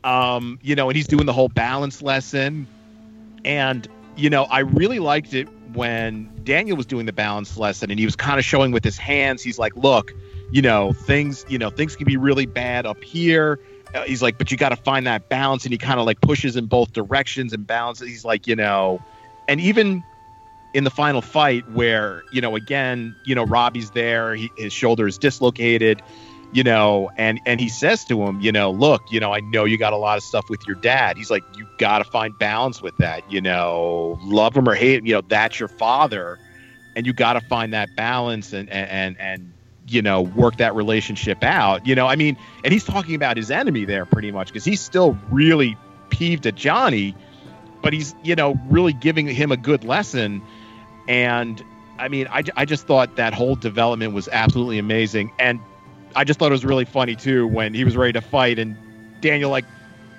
[0.05, 2.69] um, you know, and he's doing the whole balance lesson.
[3.45, 7.99] And, you know, I really liked it when Daniel was doing the balance lesson and
[7.99, 9.43] he was kind of showing with his hands.
[9.43, 10.13] He's like, look,
[10.51, 13.59] you know, things, you know, things can be really bad up here.
[13.95, 15.65] Uh, he's like, but you got to find that balance.
[15.65, 18.09] And he kind of like pushes in both directions and balances.
[18.09, 19.01] He's like, you know,
[19.49, 20.03] and even
[20.73, 25.07] in the final fight where, you know, again, you know, Robbie's there, he, his shoulder
[25.07, 26.03] is dislocated
[26.55, 29.65] you know and and he says to him you know look you know i know
[29.65, 32.39] you got a lot of stuff with your dad he's like you got to find
[32.39, 36.39] balance with that you know love him or hate him you know that's your father
[36.95, 39.54] and you got to find that balance and and and, and
[39.89, 43.51] you know work that relationship out you know i mean and he's talking about his
[43.51, 45.77] enemy there pretty much because he's still really
[46.09, 47.15] peeved at johnny
[47.85, 50.43] but he's you know really giving him a good lesson.
[51.07, 51.63] And
[51.99, 55.31] i mean i, I just thought that whole development was absolutely amazing.
[55.39, 55.61] And
[56.17, 58.77] I just thought it was really funny too when he was ready to fight and
[59.21, 59.65] Daniel like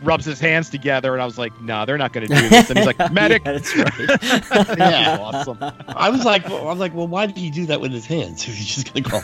[0.04, 2.50] rubs his hands together and I was like, no, nah, they're not going to do
[2.50, 2.70] this.
[2.70, 3.44] And he's like, medic.
[3.46, 4.78] Yeah, that's right.
[4.78, 5.18] Yeah.
[5.22, 5.58] awesome.
[5.88, 8.06] I was like, well, I was like, well, why did he do that with his
[8.06, 8.44] hands?
[8.44, 9.24] He's just gonna call.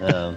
[0.00, 0.36] Um,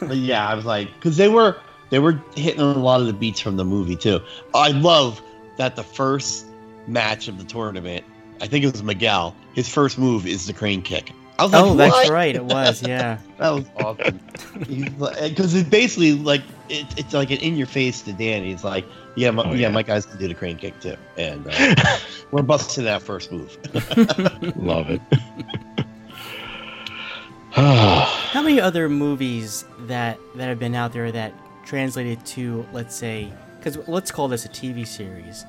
[0.00, 1.56] but yeah, I was like, because they were
[1.90, 4.20] they were hitting a lot of the beats from the movie too.
[4.54, 5.22] I love
[5.56, 6.46] that the first
[6.86, 8.04] match of the tournament,
[8.40, 9.34] I think it was Miguel.
[9.54, 11.12] His first move is the crane kick.
[11.38, 12.34] I was like, oh, that's "What?" right.
[12.34, 12.82] It was.
[12.86, 13.18] Yeah.
[13.38, 14.18] That was awesome.
[14.58, 18.52] Because it basically like it, it's like an in your face to Danny.
[18.52, 19.68] It's like, yeah, my, Oh, yeah, yeah.
[19.68, 21.98] my guys can do the crane kick too, and uh,
[22.32, 23.56] we're busting that first move.
[24.56, 25.00] Love it.
[27.52, 31.32] How many other movies that that have been out there that
[31.64, 35.44] translated to, let's say, because let's call this a TV series,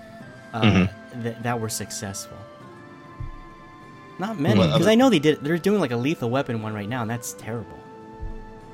[0.53, 0.89] uh, Mhm.
[1.23, 2.37] that that were successful?
[4.19, 5.41] Not many, because I know they did.
[5.43, 7.79] They're doing like a Lethal Weapon one right now, and that's terrible.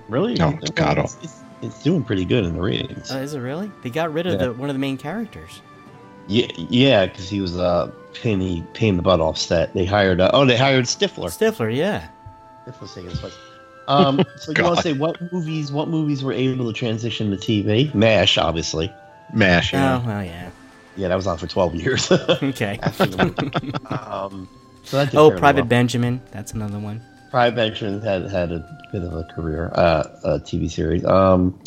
[0.10, 0.34] Really?
[0.36, 3.12] No, it's got it's, it's, it's doing pretty good in the ratings.
[3.12, 3.72] Uh, is it really?
[3.84, 4.48] They got rid of Yeah.
[4.48, 5.62] the one of the main characters.
[6.28, 9.74] Yeah, yeah, because he was uh paying paying the butt off set.
[9.74, 11.30] They hired uh, oh they hired Stifler.
[11.30, 12.08] Stifler, yeah.
[12.66, 13.38] Stifler's taking his place.
[13.88, 15.72] Um, so you want to say what movies?
[15.72, 17.94] What movies were able to transition to TV?
[17.94, 18.92] Mash, obviously.
[19.34, 19.74] Mash.
[19.74, 20.02] Yeah.
[20.04, 20.50] Oh well, yeah.
[20.98, 22.12] Yeah, that was on for twelve years.
[22.12, 22.80] Okay.
[22.82, 23.26] After the
[23.62, 23.74] movie.
[23.90, 24.48] um,
[24.86, 25.70] so that did oh, Private well.
[25.70, 26.22] Benjamin.
[26.32, 27.02] That's another one.
[27.32, 31.04] Private Benjamin had had a bit of a career, uh, a TV series.
[31.06, 31.60] Um,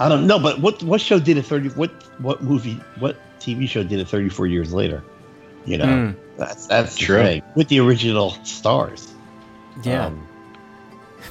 [0.00, 1.68] I don't know, but what what show did it thirty?
[1.70, 2.80] What what movie?
[2.98, 5.02] What TV show did it thirty four years later?
[5.64, 6.16] You know, Mm.
[6.36, 7.22] that's that's True.
[7.22, 7.42] thing.
[7.54, 9.12] with the original stars.
[9.82, 10.06] Yeah.
[10.06, 10.26] Um,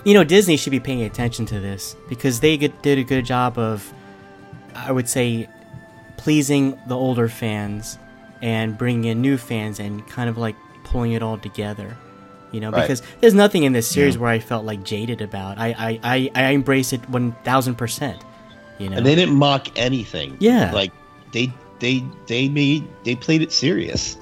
[0.03, 3.25] You know, Disney should be paying attention to this because they get, did a good
[3.25, 3.91] job of,
[4.75, 5.49] I would say,
[6.17, 7.97] pleasing the older fans
[8.41, 11.95] and bringing in new fans and kind of like pulling it all together.
[12.51, 12.81] You know, Right.
[12.81, 14.21] because there's nothing in this series Yeah.
[14.21, 15.57] where I felt like jaded about.
[15.57, 18.23] I I, I, I embrace it one thousand percent.
[18.79, 20.37] You know, and they didn't mock anything.
[20.39, 20.71] Yeah.
[20.71, 20.91] like
[21.33, 24.17] they they they made they played it serious.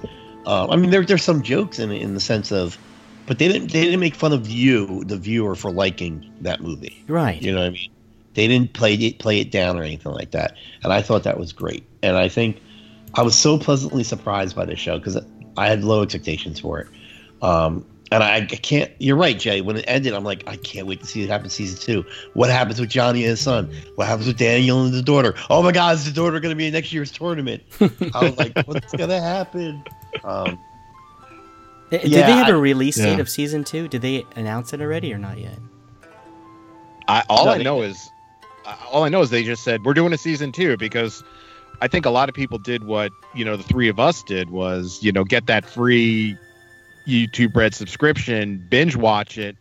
[0.46, 2.78] Uh, I mean, there there's some jokes in in the sense of,
[3.28, 7.04] but they didn't they didn't make fun of you, the viewer, for liking that movie.
[7.08, 7.42] right?
[7.42, 7.90] You know what I mean?
[8.34, 11.38] They didn't play it play it down or anything like that, and I thought that
[11.40, 11.84] was great.
[12.04, 12.58] And I think
[13.16, 15.18] I was so pleasantly surprised by the show because
[15.58, 16.88] I had low expectations for it.
[17.42, 18.92] Um, and I, I can't.
[19.00, 19.62] You're right, Jay.
[19.62, 21.50] When it ended, I'm like, I can't wait to see it happen.
[21.50, 22.06] Season two.
[22.34, 23.74] What happens with Johnny and his son?
[23.96, 25.34] What happens with Daniel and the daughter?
[25.50, 27.64] Oh my God, is the daughter going to be in next year's tournament?
[27.82, 27.90] I
[28.22, 29.84] was like, what's going to happen?
[30.24, 30.60] Um,
[31.90, 33.20] Did Yeah, they have a I- release date yeah.
[33.20, 33.88] of season two?
[33.88, 35.58] Did they announce it already or not yet?
[37.08, 38.10] I, all No, I they- know is,
[38.92, 41.24] all I know is they just said we're doing a season two because
[41.82, 44.50] I think a lot of people did what you know the three of us did
[44.50, 46.38] was you know get that free
[47.08, 49.56] YouTube Red subscription, binge watch it,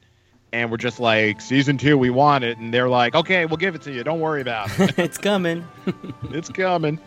[0.53, 3.74] and we're just like season two, we want it, and they're like, okay, we'll give
[3.74, 5.66] it to you, don't worry about it, it's coming.
[6.31, 6.98] it's coming.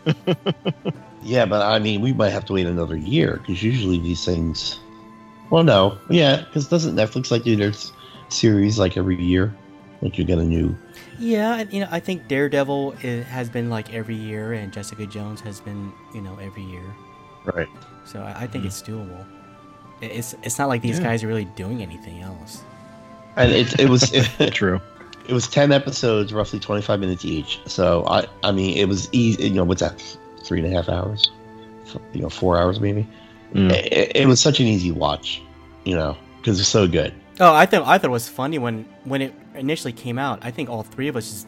[1.22, 4.78] yeah, but I mean, we might have to wait another year because usually these things.
[5.50, 7.72] Well, no, yeah, because doesn't Netflix like do their
[8.28, 9.54] series like every year?
[10.02, 10.76] Like you get a new.
[11.18, 15.06] Yeah, and, you know, I think Daredevil i has been like every year, and Jessica
[15.06, 16.84] Jones has been, you know, every year.
[17.44, 17.68] Right.
[18.04, 19.24] So I, I think it's doable.
[20.00, 21.06] It's it's not like these Yeah.
[21.06, 22.62] guys are really doing anything else.
[23.36, 24.80] And it, it was it, True.
[25.28, 27.60] It was ten episodes, roughly twenty five minutes each.
[27.66, 29.48] So I I mean it was easy.
[29.48, 30.00] You know what's that?
[30.44, 31.30] Three and a half hours.
[32.12, 33.06] You know, four hours maybe.
[33.54, 33.72] Mm.
[33.72, 35.42] It, it was such an easy watch.
[35.84, 37.12] You know, because it's so good.
[37.40, 40.38] Oh, I thought I thought it was funny when when it initially came out.
[40.42, 41.46] I think all three of us just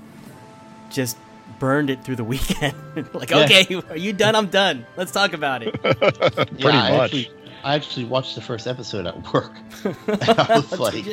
[0.91, 1.17] just
[1.59, 2.75] burned it through the weekend.
[3.15, 3.45] like, Yeah.
[3.45, 4.35] okay, are you done?
[4.35, 4.87] I'm done.
[4.97, 5.81] Let's talk about it.
[5.83, 7.15] Pretty I much.
[7.15, 7.31] Actually,
[7.63, 9.53] I actually watched the first episode at work.
[10.09, 11.07] I was like,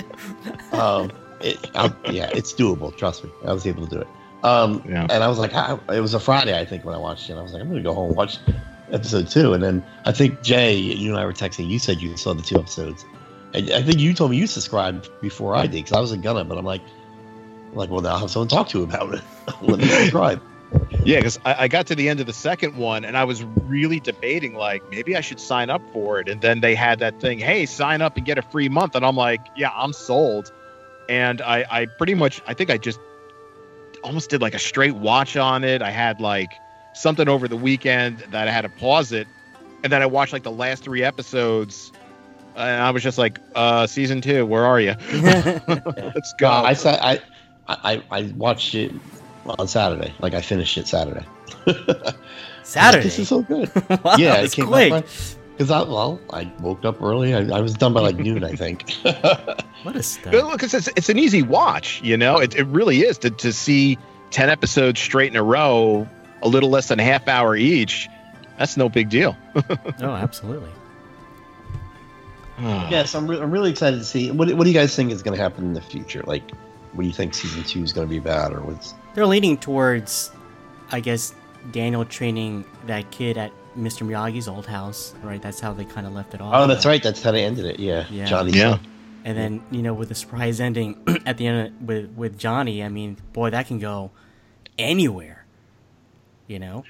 [0.73, 2.95] um, it, I, yeah, it's doable.
[2.97, 4.07] Trust me, I was able to do it.
[4.43, 5.07] Um, Yeah.
[5.09, 7.33] and I was like, I, it was a Friday, I think, when I watched it.
[7.33, 8.37] I was like, I'm gonna go home and watch
[8.91, 9.53] episode two.
[9.53, 11.67] And then I think Jay, you and I were texting.
[11.69, 13.03] You said you saw the two episodes,
[13.53, 16.43] and I think you told me you subscribed before I did because I wasn't gonna.
[16.43, 16.81] But I'm like,
[17.71, 19.21] I'm like, well, now I have someone to talk to about it.
[19.61, 20.41] Let me subscribe.
[21.05, 23.43] Yeah, because I, I got to the end of the second one and I was
[23.43, 26.27] really debating, like, maybe I should sign up for it.
[26.27, 28.95] And then they had that thing, hey, sign up and get a free month.
[28.95, 30.51] And I'm like, yeah, I'm sold.
[31.07, 32.99] And I, I pretty much, I think I just
[34.03, 35.81] almost did like a straight watch on it.
[35.81, 36.51] I had like
[36.93, 39.27] something over the weekend that I had to pause it.
[39.83, 41.93] And then I watched like the last three episodes.
[42.57, 44.95] And I was just like, uh, season two, where are you?
[45.13, 46.49] Let's go.
[46.49, 47.21] I said I,
[47.67, 48.91] I I watched it
[49.45, 50.13] on Saturday.
[50.19, 51.25] Like I finished it Saturday.
[52.63, 53.03] Saturday.
[53.03, 53.71] This is so good.
[54.03, 55.05] wow, yeah, that it came quick.
[55.51, 57.35] because I well I woke up early.
[57.35, 58.91] I, I was done by like noon, I think.
[59.83, 60.33] What a stuff.
[60.33, 62.39] But look, it's, it's, it's an easy watch, you know.
[62.39, 63.99] It, it really is to, to see
[64.31, 66.09] ten episodes straight in a row,
[66.41, 68.09] a little less than a half hour each.
[68.57, 69.37] That's no big deal.
[70.01, 70.71] Oh, absolutely.
[72.57, 72.89] Hmm.
[72.89, 75.21] yes, I'm, re- I'm really excited to see what what do you guys think is
[75.21, 76.23] going to happen in the future?
[76.25, 76.49] Like,
[76.93, 78.95] what do you think season two is going to be about, or what's?
[79.13, 80.31] They're leaning towards,
[80.91, 81.35] I guess,
[81.71, 84.07] Daniel training that kid at Mr.
[84.07, 85.41] Miyagi's old house, right?
[85.41, 86.53] That's how they kind of left it off.
[86.55, 87.01] Oh, that's right.
[87.01, 87.79] That's how they ended it.
[87.79, 88.25] Yeah, Yeah.
[88.25, 88.51] Johnny.
[88.51, 88.79] Yeah.
[89.23, 92.83] And then you know, with the surprise ending at the end of, with with Johnny,
[92.83, 94.09] I mean, boy, that can go
[94.79, 95.45] anywhere.
[96.47, 96.85] You know?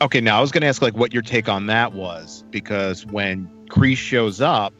[0.00, 3.04] Okay, now I was going to ask like what your take on that was because
[3.06, 4.72] when Kreese shows up,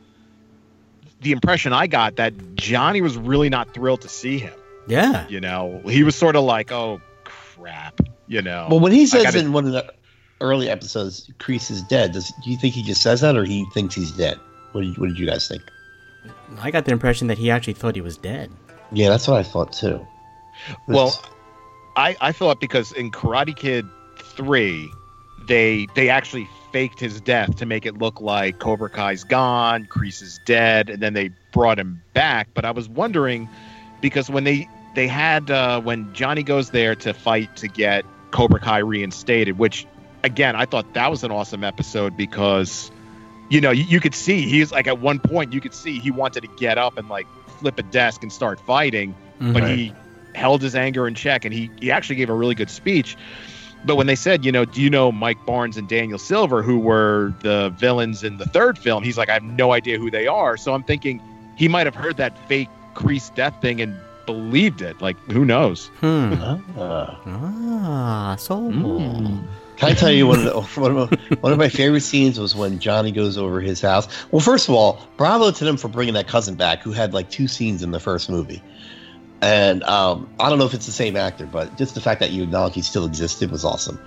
[1.20, 4.55] the impression I got that Johnny was really not thrilled to see him.
[4.87, 5.27] Yeah.
[5.29, 8.68] You know, he was sort of like, "Oh crap," you know.
[8.70, 9.92] Well, when he says gotta- in one of the
[10.40, 12.12] early episodes, Kreese is dead.
[12.12, 14.38] Does do you think he just says that, or he thinks he's dead?
[14.72, 15.62] What did, what did you guys think?
[16.61, 18.51] I got the impression that he actually thought he was dead.
[18.92, 20.07] Yeah, that's what I thought too.
[20.87, 21.18] Well,
[21.96, 23.87] I I feel it because in Karate Kid
[24.18, 24.90] three,
[25.49, 30.21] they they actually faked his death to make it look like Cobra Kai's gone, Kreese
[30.21, 32.49] is dead, and then they brought him back.
[32.53, 33.49] But I was wondering
[34.03, 38.61] because when they they had uh, when Johnny goes there to fight to get Cobra
[38.61, 39.87] Kai reinstated, which
[40.23, 42.91] again I thought that was an awesome episode because
[43.49, 46.11] you know you, you could see he's like at one point you could see he
[46.11, 47.27] wanted to get up and like
[47.59, 49.77] flip a desk and start fighting, but Mhm.
[49.79, 49.93] he
[50.35, 53.17] held his anger in check and he he actually gave a really good speech.
[53.87, 56.79] But when they said, you know, do you know Mike Barnes and Daniel Silver, who
[56.79, 59.05] were the villains in the third film?
[59.05, 60.57] He's like, I have no idea who they are.
[60.57, 61.22] So I'm thinking
[61.57, 63.96] he might have heard that fake Kreese death thing and
[64.27, 65.01] believed it.
[65.01, 65.87] Like, who knows?
[66.01, 66.35] Hmm.
[66.77, 67.20] Ah.
[67.27, 68.57] Ah, so.
[68.59, 69.46] Mm.
[69.77, 72.40] Can I tell you one of, the, one, of my, one of my favorite scenes
[72.40, 74.09] was when Johnny goes over his house.
[74.31, 77.31] Well, first of all, bravo to them for bringing that cousin back who had like
[77.31, 78.62] two scenes in the first movie.
[79.42, 82.31] And um, I don't know if it's the same actor, but just the fact that
[82.31, 84.01] you acknowledge he still existed was awesome.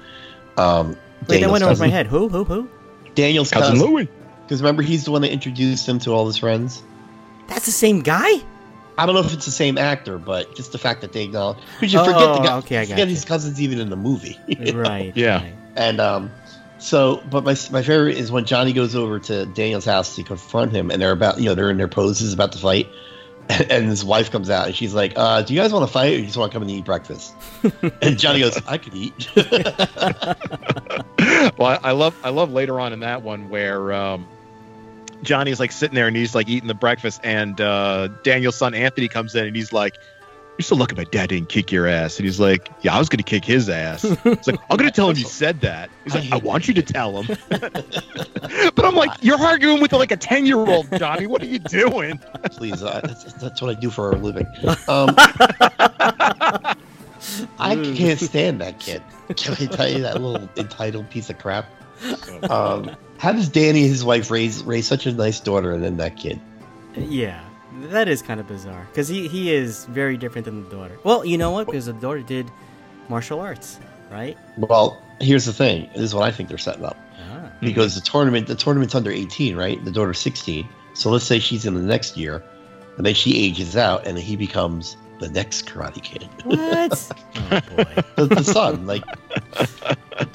[0.58, 2.08] Um, Wait, that Daniel's went over my cousin- head.
[2.08, 2.30] Who?
[2.30, 2.44] Who?
[2.44, 2.70] Who?
[3.15, 3.88] Daniel's Cousin cousin.
[3.94, 4.08] Louie.
[4.44, 6.82] Because remember, he's the one that introduced him to all his friends.
[7.48, 8.30] That's the same guy?
[8.98, 11.58] I don't know if it's the same actor, but just the fact that they acknowledge.
[11.80, 12.58] Because you forget the Oh, guy.
[12.58, 14.38] okay, I forget got his cousins even in the movie.
[14.74, 15.13] right.
[15.15, 15.42] Yeah.
[15.44, 15.54] right.
[15.76, 16.32] And um,
[16.80, 20.72] so, but my my favorite is when Johnny goes over to Daniel's house to confront
[20.74, 22.88] him, and they're about, you know, they're in their poses about to fight,
[23.70, 26.14] and, his wife comes out, and she's like, uh, "Do you guys want to fight,
[26.14, 27.34] or you just want to come and eat breakfast?"
[28.02, 29.28] and Johnny goes, "I could eat."
[31.58, 34.28] well, I, I love I love later on in that one where um,
[35.24, 39.08] Johnny's like sitting there and he's like eating the breakfast, and uh, Daniel's son Anthony
[39.08, 39.98] comes in and he's like,
[40.60, 43.08] "You're so lucky my dad didn't kick your ass." And he's like, "Yeah, I was
[43.08, 45.89] gonna kick his ass." It's like I'm gonna tell him you said that.
[46.04, 49.93] He's like, "I, hate want you to tell him." but I'm like, "You're arguing with
[49.93, 51.28] like a ten year old, Johnny.
[51.28, 52.17] What are you doing?"
[52.52, 54.48] Please, uh, that's, that's what I do for a living.
[54.89, 55.15] Um,
[57.58, 59.02] I can't stand that kid.
[59.38, 61.67] Can I tell you that little entitled piece of crap?
[62.50, 65.95] Um, how does Danny and his wife raise raise such a nice daughter and then
[65.98, 66.41] that kid?
[66.98, 67.49] Yeah.
[67.88, 68.86] That is kind of bizarre.
[68.92, 70.98] Because he, he is very different than the daughter.
[71.04, 71.65] Well, you know what?
[71.68, 72.50] Because the daughter did
[73.08, 73.80] martial arts,
[74.12, 74.38] right?
[74.58, 75.89] Well, here's the thing.
[75.94, 76.98] This is what I think they're setting up
[77.32, 77.50] Ah.
[77.60, 79.84] because the tournament the tournament's under 18, right?
[79.84, 80.68] The daughter's 16.
[80.94, 82.44] So let's say she's in the next year,
[82.98, 86.28] and then she ages out, and he becomes the next Karate Kid.
[86.44, 87.12] What?
[87.52, 88.04] oh, boy.
[88.15, 89.04] the, the son, like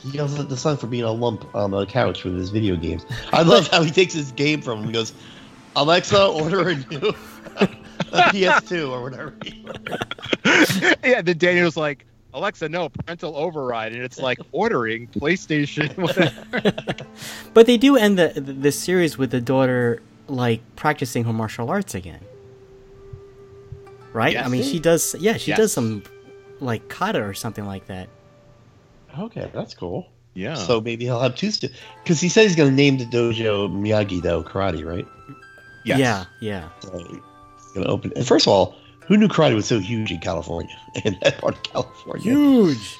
[0.00, 2.76] he yells at the son for being a lump on the couch with his video
[2.76, 3.04] games.
[3.32, 4.86] I love how he takes his game from him.
[4.86, 5.12] He goes,
[5.76, 7.14] "Alexa, order a new
[7.56, 7.66] a
[8.32, 9.34] PS2 or whatever."
[11.04, 15.96] yeah, then Daniel's like, "Alexa, no parental override," and it's like ordering PlayStation.
[15.96, 16.94] Whatever.
[17.54, 21.70] But they do end the, the the series with the daughter like practicing her martial
[21.70, 22.20] arts again,
[24.12, 24.36] right?
[24.36, 25.14] I mean, she does.
[25.18, 25.58] Yeah, she Yes.
[25.58, 26.02] does some
[26.60, 28.08] like kata or something like that.
[29.18, 30.08] Okay, that's cool.
[30.34, 30.54] Yeah.
[30.54, 33.70] So maybe he'll have two students because he said he's going to name the dojo
[33.70, 35.06] Miyagi Do Karate, right?
[35.84, 35.98] Yes.
[35.98, 36.68] Yeah, yeah.
[36.80, 37.20] So
[37.74, 38.12] to open.
[38.16, 40.74] And first of all, who knew karate was so huge in California?
[41.04, 42.96] In that part of California, Huge.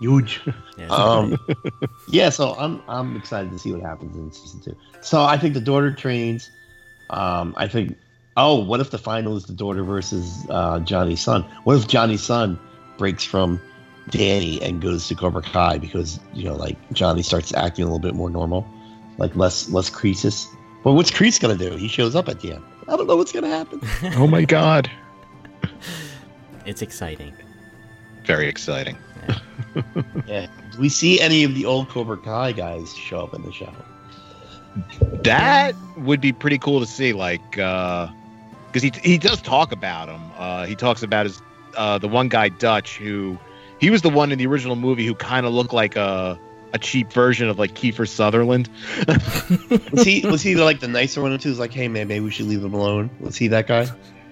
[0.00, 0.40] huge.
[0.78, 1.36] Yeah, um,
[2.08, 4.76] yeah, so I'm I'm excited to see what happens in season two.
[5.00, 6.50] So I think the daughter trains.
[7.10, 7.96] Um, I think.
[8.38, 11.42] Oh, what if the final is the daughter versus uh, Johnny's son?
[11.64, 12.58] What if Johnny's son
[12.98, 13.58] breaks from
[14.10, 17.98] Danny and goes to Cobra Kai because you know, like Johnny starts acting a little
[17.98, 18.66] bit more normal,
[19.18, 20.48] like less less creases.
[20.86, 21.74] Well, what's Kreese gonna do?
[21.74, 22.62] He shows up at the end.
[22.86, 23.80] I don't know what's gonna happen.
[24.16, 24.88] Oh my God.
[26.64, 27.34] it's exciting.
[28.24, 28.96] Very exciting.
[30.28, 30.46] yeah.
[30.70, 33.72] Do we see any of the old Cobra Kai guys show up in the show?
[35.24, 37.12] That would be pretty cool to see.
[37.12, 40.20] Like, because he he does talk about him.
[40.38, 41.42] Uh, he talks about his
[41.76, 43.36] uh, the one guy Dutch who
[43.80, 46.38] he was the one in the original movie who kind of looked like a
[46.72, 48.68] a cheap version of like Kiefer Sutherland.
[49.92, 51.48] Was he was he like the nicer one too?
[51.50, 53.10] Was like, hey man, maybe we should leave him alone.
[53.20, 53.86] Was he that guy?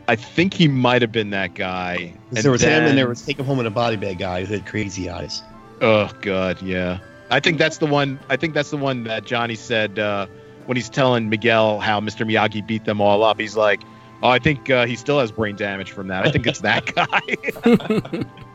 [0.06, 2.12] I think he might have been that guy.
[2.32, 4.44] 'Cause there was him and there was take him home in a body bag guy
[4.44, 5.42] who had crazy eyes.
[5.80, 6.98] Oh god, yeah.
[7.30, 8.18] I think that's the one.
[8.28, 10.26] I think that's the one that Johnny said uh,
[10.66, 12.26] when he's telling Miguel how Mr.
[12.26, 13.40] Miyagi beat them all up.
[13.40, 13.82] He's like,
[14.22, 16.26] "Oh, I think uh, he still has brain damage from that.
[16.26, 18.24] I think it's that guy."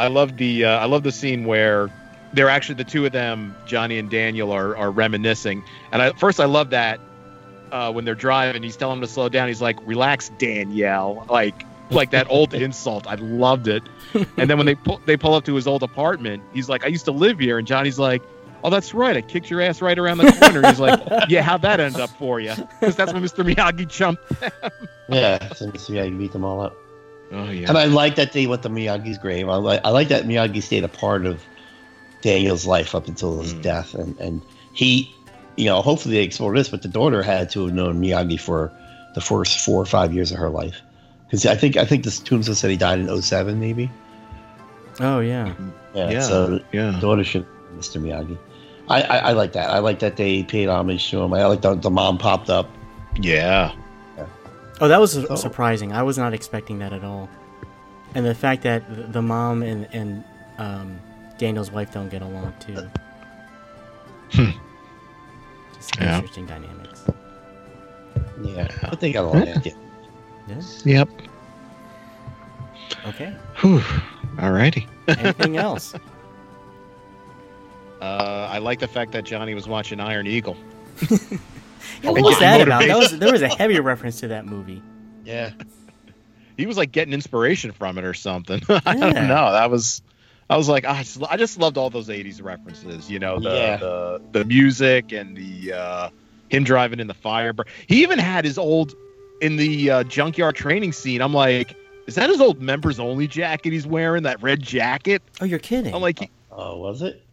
[0.00, 1.90] I love the uh, I love the scene where
[2.32, 5.62] they're actually the two of them, Johnny and Daniel, are are reminiscing.
[5.92, 7.00] And I first I love that
[7.70, 9.48] uh, when they're driving, he's telling them to slow down.
[9.48, 13.06] He's like, "Relax, Danielle," like like that old insult.
[13.06, 13.82] I loved it.
[14.36, 16.88] And then when they pull they pull up to his old apartment, he's like, "I
[16.88, 18.22] used to live here," and Johnny's like.
[18.62, 19.16] Oh, that's right.
[19.16, 20.68] I kicked your ass right around the corner.
[20.68, 23.42] He's like, "Yeah, how'd that end up for you?" Because that's when Mr.
[23.42, 24.22] Miyagi jumped.
[25.08, 25.94] Yeah, so Mr.
[25.94, 26.76] Miyagi beat them all up.
[27.32, 27.68] Oh yeah.
[27.68, 29.48] And I like that they went to Miyagi's grave.
[29.48, 31.42] I like I like that Miyagi stayed a part of
[32.22, 33.62] Daniel's life up until his Mm.
[33.62, 35.12] death, and and he,
[35.56, 38.72] you know, hopefully they explore this, but the daughter had to have known Miyagi for
[39.14, 40.80] the first four or five years of her life,
[41.26, 43.90] because I think I think this tombstone said he died in 07 maybe.
[45.00, 45.54] Oh yeah.
[45.94, 46.98] Yeah, Yeah, so the yeah.
[47.00, 47.46] daughter should,
[47.78, 48.00] Mr.
[48.00, 48.36] Miyagi.
[48.88, 49.70] I, I, I like that.
[49.70, 51.32] I like that they paid homage to him.
[51.32, 52.68] I like that the mom popped up.
[53.20, 53.72] Yeah.
[54.80, 55.92] Oh, that was su- So- surprising.
[55.92, 57.28] I was not expecting that at all.
[58.14, 60.24] And the fact that the mom and and
[60.58, 60.98] um,
[61.38, 62.88] Daniel's wife don't get along too.
[64.32, 64.50] Hmm.
[65.76, 66.16] Just Yeah.
[66.16, 67.04] interesting dynamics.
[68.42, 69.46] Yeah, but they got along.
[69.46, 69.58] Yeah.
[70.48, 70.60] Yeah.
[70.84, 71.08] Yep.
[73.06, 73.32] Okay.
[73.60, 73.78] Whew.
[74.36, 74.88] Alrighty.
[75.06, 75.94] Anything else?
[78.00, 80.56] Uh, I like the fact that Johnny was watching Iron Eagle.
[82.02, 82.86] Yeah, what was getting that about?
[82.86, 84.82] That was there was a heavy reference to that movie.
[85.24, 85.50] yeah.
[86.56, 88.60] He was like getting inspiration from it or something.
[88.68, 89.52] I don't know.
[89.52, 90.02] That was.
[90.50, 93.10] I was like, I just, I just loved all those '80s references.
[93.10, 93.76] You know, the Yeah.
[93.78, 96.10] the, the music and the uh,
[96.50, 97.68] him driving in the Firebird.
[97.86, 98.94] He even had his old
[99.40, 101.22] in the uh, junkyard training scene.
[101.22, 101.74] I'm like,
[102.06, 104.24] is that his old members only jacket he's wearing?
[104.24, 105.22] That red jacket?
[105.40, 105.94] Oh, you're kidding?
[105.94, 107.24] I'm like, Oh, was it?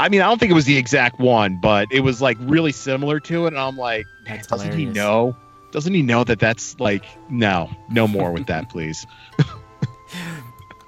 [0.00, 2.72] I mean, I don't think it was the exact one, but it was like really
[2.72, 3.48] similar to it.
[3.48, 5.36] And I'm like, That's doesn't he know?
[5.72, 9.06] Doesn't he know that that's like, no, no more with that, please.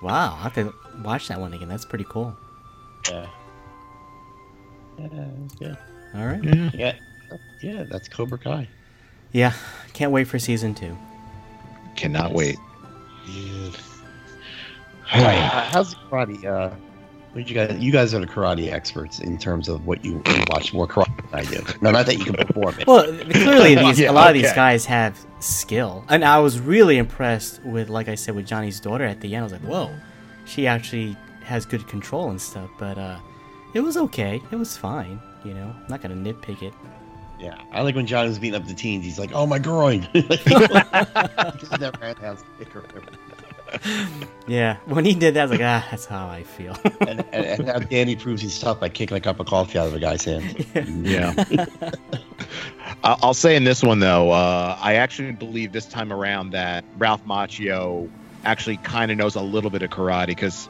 [0.01, 0.73] Wow, I have to
[1.05, 1.69] watch that one again.
[1.69, 2.35] That's pretty cool.
[3.11, 3.27] Yeah.
[4.99, 5.27] Yeah,
[5.61, 5.75] yeah,
[6.15, 6.43] All right.
[6.43, 6.71] Yeah.
[6.75, 6.93] yeah,
[7.63, 7.83] yeah.
[7.85, 8.69] That's Cobra Kai.
[9.33, 9.53] Yeah,
[9.93, 10.97] can't wait for season two.
[11.97, 12.57] Cannot wait.
[13.29, 13.71] Yeah.
[15.15, 16.45] All right, uh, how's the karate?
[16.45, 16.75] Uh,
[17.33, 17.79] what did you guys?
[17.79, 21.17] You guys are the karate experts in terms of what you, you watch more karate
[21.31, 21.65] than I do.
[21.81, 22.87] No, not that you can perform it.
[22.87, 26.99] Well, clearly these Yeah, a lot of these guys have skill, and I was really
[26.99, 29.41] impressed with, like I said, with Johnny's daughter at the end.
[29.41, 29.95] I was like, whoa,
[30.45, 32.69] she actually has good control and stuff.
[32.79, 33.19] But uh,
[33.73, 34.43] it was okay.
[34.51, 35.19] It was fine.
[35.43, 36.75] You know, I'm not gonna nitpick it.
[37.41, 39.05] Yeah, I like when John was beating up the teens.
[39.05, 40.29] He's like, "Oh my groin!" Never
[41.99, 42.85] had to have a kicker.
[44.49, 46.77] Yeah, when he did that, I was like, ah, that's how I feel.
[47.01, 49.95] And, and, and Danny proves he's tough by kicking a cup of coffee out of
[49.95, 50.67] a guy's hand.
[51.07, 51.33] Yeah.
[53.05, 56.85] I- I'll say in this one though, uh, I actually believe this time around that
[56.99, 58.09] Ralph Macchio
[58.45, 60.69] actually kind of knows a little bit of karate because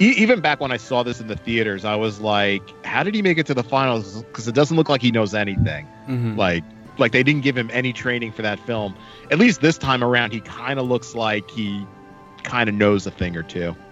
[0.00, 3.14] e- even back when I saw this in the theaters, I was like, how did
[3.14, 4.22] he make it to the finals?
[4.22, 5.86] Because it doesn't look like he knows anything.
[6.08, 6.36] Mhm.
[6.36, 6.64] Like,
[6.98, 8.94] like they didn't give him any training for that film.
[9.30, 11.86] At least this time around, he kind of looks like he
[12.44, 13.74] kind of knows a thing or two.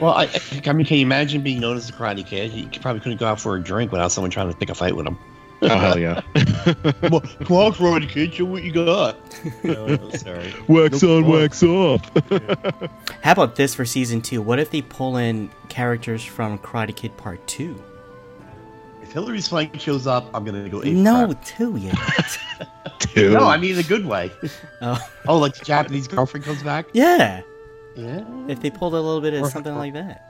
[0.00, 0.28] Well, I,
[0.64, 2.52] I mean, can you imagine being known as a karate kid?
[2.52, 4.94] He probably couldn't go out for a drink without someone trying to pick a fight
[4.94, 5.18] with him.
[5.60, 6.20] Oh hell yeah!
[7.00, 9.16] Come on, come on, karate kid, show what you got.
[9.64, 10.54] No, oh, no, sorry.
[10.68, 12.08] wax No, on, well- wax off.
[13.22, 14.40] How about this for season two?
[14.40, 17.82] What if they pull in characters from Karate Kid Part Two?
[19.08, 20.82] If Hilary Swank shows up, I'm gonna go.
[20.84, 21.44] ape No, crap.
[21.44, 22.38] two yet.
[22.98, 23.30] Two.
[23.30, 24.30] no, I mean in a good way.
[24.82, 26.86] oh, Oh, like the Japanese girlfriend comes back.
[26.92, 27.40] yeah.
[27.96, 28.22] Yeah.
[28.48, 30.24] If they pulled a little bit of Or- something like that.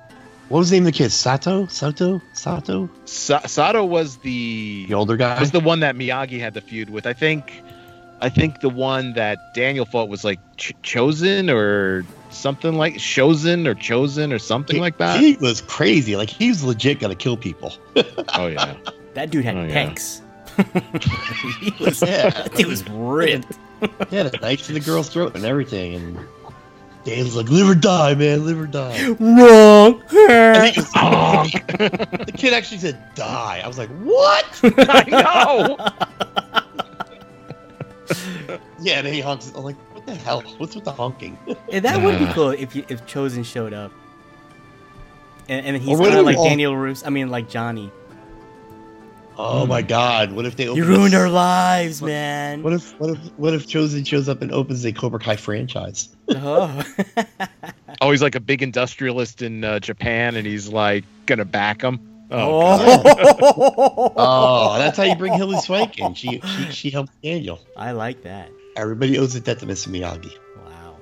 [0.49, 1.11] What was the name of the kid?
[1.13, 1.67] Sato?
[1.67, 2.23] Sato?
[2.33, 2.89] Sato?
[3.05, 5.39] Sa- Sato was the The older guy.
[5.41, 7.07] was the one that Miyagi had the feud with.
[7.07, 7.63] I think,
[8.23, 13.67] I think the one that Daniel fought was like Ch- Chozen or something like Chozen
[13.67, 15.21] or Chozen or something He- like that.
[15.21, 16.17] He was crazy.
[16.17, 17.73] Like he was legit gonna kill people.
[18.35, 18.75] oh yeah,
[19.15, 19.89] That dude had Oh, yeah.
[21.61, 22.31] he was, Yeah.
[22.31, 23.59] that dude was ripped.
[24.11, 25.95] He had a knife to the girl's throat and everything.
[25.95, 26.19] And
[27.05, 28.45] Dave's like, "Live or die, man.
[28.45, 30.03] Live or die." Wrong.
[30.29, 35.77] And he was- the kid actually said, "Die." I was like, "What?" I know.
[38.81, 38.99] yeah.
[38.99, 39.53] And then he honks.
[39.55, 40.41] I'm like, "What the hell?
[40.59, 41.39] What's with the honking?"
[41.71, 42.33] Yeah, that would be Uh.
[42.35, 43.93] cool if you, if Chozen showed up.
[45.49, 47.03] And, and he's kind of like all- Daniel Roos.
[47.05, 47.91] I mean, like Johnny.
[49.39, 50.33] oh my God!
[50.33, 50.65] What if they?
[50.65, 52.63] You ruined a- our lives, man.
[52.63, 52.99] What if?
[53.01, 53.19] What if?
[53.39, 56.09] What if Chozen shows up and opens a Cobra Kai franchise?
[56.29, 56.83] Oh.
[58.01, 61.99] Oh, he's like a big industrialist in uh, Japan, and he's like gonna back him.
[62.31, 62.77] Oh,
[63.43, 64.13] Oh.
[64.17, 66.15] Oh, that's how you bring Hilary Swank in.
[66.15, 67.59] She she she helped Daniel.
[67.77, 68.51] I like that.
[68.79, 69.89] Everybody owes a debt to Mr.
[69.89, 70.37] Miyagi.
[70.65, 70.97] Wow.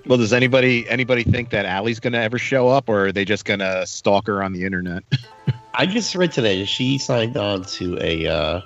[0.06, 3.44] well, does anybody anybody think that Ali's gonna ever show up, or are they just
[3.46, 5.02] gonna stalk her on the internet?
[5.74, 8.60] I just read today that she signed on to a uh,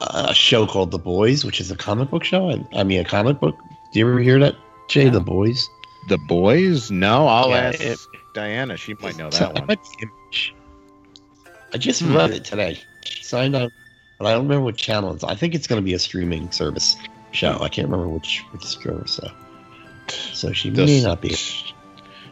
[0.00, 2.50] a show called The Boys, which is a comic book show.
[2.50, 3.56] I, I mean, a comic book.
[3.92, 4.54] Do you ever hear that,
[4.88, 5.04] Jay?
[5.04, 5.10] No.
[5.12, 5.68] The Boys.
[6.08, 6.90] The boys?
[6.90, 7.98] No, I'll Yeah, ask it-
[8.32, 8.76] Diana.
[8.76, 9.66] She might know that it one.
[9.66, 10.54] might be Image.
[11.74, 12.78] I just read it today.
[13.04, 13.70] She signed on,
[14.18, 15.24] but I don't remember what channel it's.
[15.24, 16.96] I think it's going to be a streaming service
[17.32, 17.58] show.
[17.60, 19.12] I can't remember which which service.
[19.12, 19.30] So,
[20.08, 21.34] so she may Does- not be.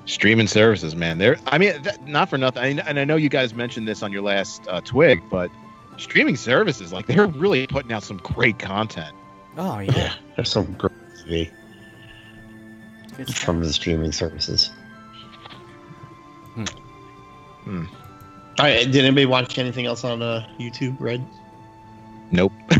[0.07, 1.18] streaming services, man.
[1.18, 2.62] They're, I mean, that, not for nothing.
[2.80, 5.51] I, and I know you guys mentioned this on your last uh, twig, but
[5.97, 9.14] streaming services, like, they're really putting out some great content.
[9.59, 9.93] Oh yeah.
[9.97, 10.93] yeah There's some great
[11.26, 11.51] TV
[13.34, 14.70] from the streaming services.
[16.55, 16.64] Hmm.
[17.64, 17.84] Hmm.
[18.59, 18.84] All right.
[18.84, 21.24] Did anybody watch anything else on uh, YouTube, Red?
[22.31, 22.53] Nope.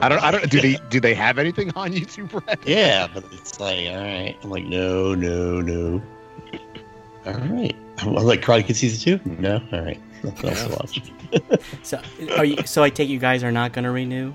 [0.00, 0.22] I don't.
[0.22, 0.50] I don't.
[0.50, 0.76] Do they?
[0.90, 2.30] Do they have anything on YouTube?
[2.30, 2.58] Brad?
[2.64, 4.36] Yeah, but it's like, all right.
[4.42, 6.02] I'm like, no, no, no.
[7.26, 7.74] All right.
[7.98, 9.30] I'm like, Karate Kid season two?
[9.40, 9.60] No.
[9.72, 10.00] All right.
[10.22, 11.02] Nothing else to watch.
[11.82, 12.00] So,
[12.36, 12.56] are you?
[12.64, 14.32] So I take you guys are not going to renew?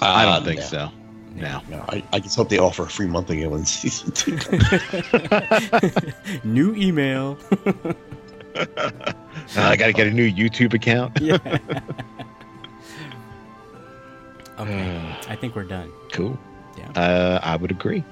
[0.00, 0.66] I don't um, think no.
[0.66, 0.90] so.
[1.34, 1.60] No.
[1.68, 4.38] No, I, I just hope they offer a free month again when season two.
[6.44, 7.38] New email.
[8.58, 11.18] Uh, I got to get a new YouTube account.
[11.20, 11.38] yeah.
[14.58, 15.16] okay.
[15.28, 15.90] I think we're done.
[16.12, 16.38] Cool.
[16.76, 16.90] Yeah.
[16.90, 18.04] Uh, I would agree.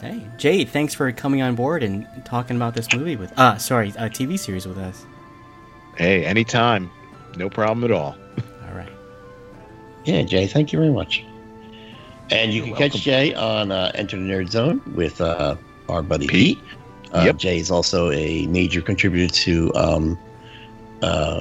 [0.00, 3.88] Hey, Jade, thanks for coming on board and talking about this movie with ah, sorry,
[3.90, 5.06] a TV series with us.
[5.96, 6.90] Hey, anytime.
[7.36, 8.16] No problem at all.
[8.68, 8.92] All right.
[10.04, 11.24] yeah, Jay, thank you very much.
[12.30, 13.00] And you You're can catch.
[13.00, 15.56] Jay on uh, Enter the Nerd Zone with uh,
[15.88, 16.58] our buddy Pete.
[16.58, 16.76] Pete.
[17.12, 17.36] Uh, Yep.
[17.38, 20.18] Jay is also a major contributor to um,
[21.02, 21.40] uh,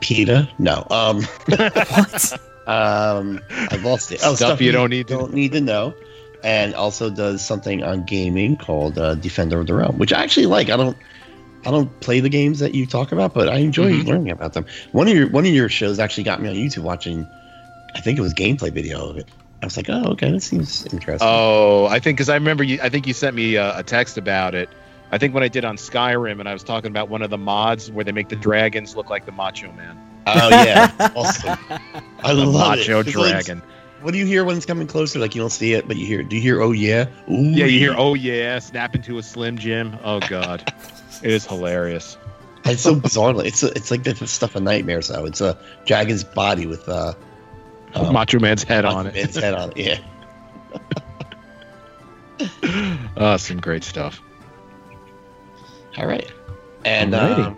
[0.00, 0.48] PETA.
[0.58, 0.86] No.
[0.90, 2.32] Um, What?
[2.66, 4.20] um, I lost it.
[4.24, 5.94] Oh, Stuff you don't need to- don't need to know.
[6.42, 10.44] And also does something on gaming called uh, Defender of the Realm, which I actually
[10.44, 10.68] like.
[10.68, 10.94] I don't,
[11.64, 14.06] I don't play the games that you talk about, but I enjoy Mhm.
[14.06, 14.66] learning about them.
[14.92, 17.26] One of your one of your shows actually got me on YouTube watching.
[17.94, 19.26] I think it was gameplay video of it.
[19.64, 21.26] I was like, oh, okay, that seems interesting.
[21.28, 22.78] Oh, I think because I remember you.
[22.82, 24.68] I think you sent me a, a text about it.
[25.10, 27.38] I think when I did on Skyrim, and I was talking about one of the
[27.38, 31.58] mods where they make the dragons look like the Macho Man, Oh, yeah, awesome.
[32.22, 33.06] I the love Macho it.
[33.08, 33.62] It's like- Dragon.
[34.02, 35.18] what do you hear when it's coming closer?
[35.18, 36.22] Like you don't see it, but you hear.
[36.22, 36.60] Do you hear?
[36.60, 37.06] Oh yeah.
[37.30, 39.96] Ooh, yeah, you hear "Oh yeah," snap into a Slim Jim.
[40.04, 40.72] Oh God,
[41.22, 42.16] it is hilarious.
[42.66, 43.34] It's so bizarre.
[43.44, 45.08] It's it's like the stuff of nightmares.
[45.08, 47.12] Though it's a dragon's body with uh,
[47.94, 49.16] um, Macho Man's head on it.
[49.16, 49.76] Its head on it.
[49.76, 49.98] Yeah.
[53.16, 54.20] Oh, some great stuff.
[55.96, 56.30] All right.
[56.84, 57.56] And um,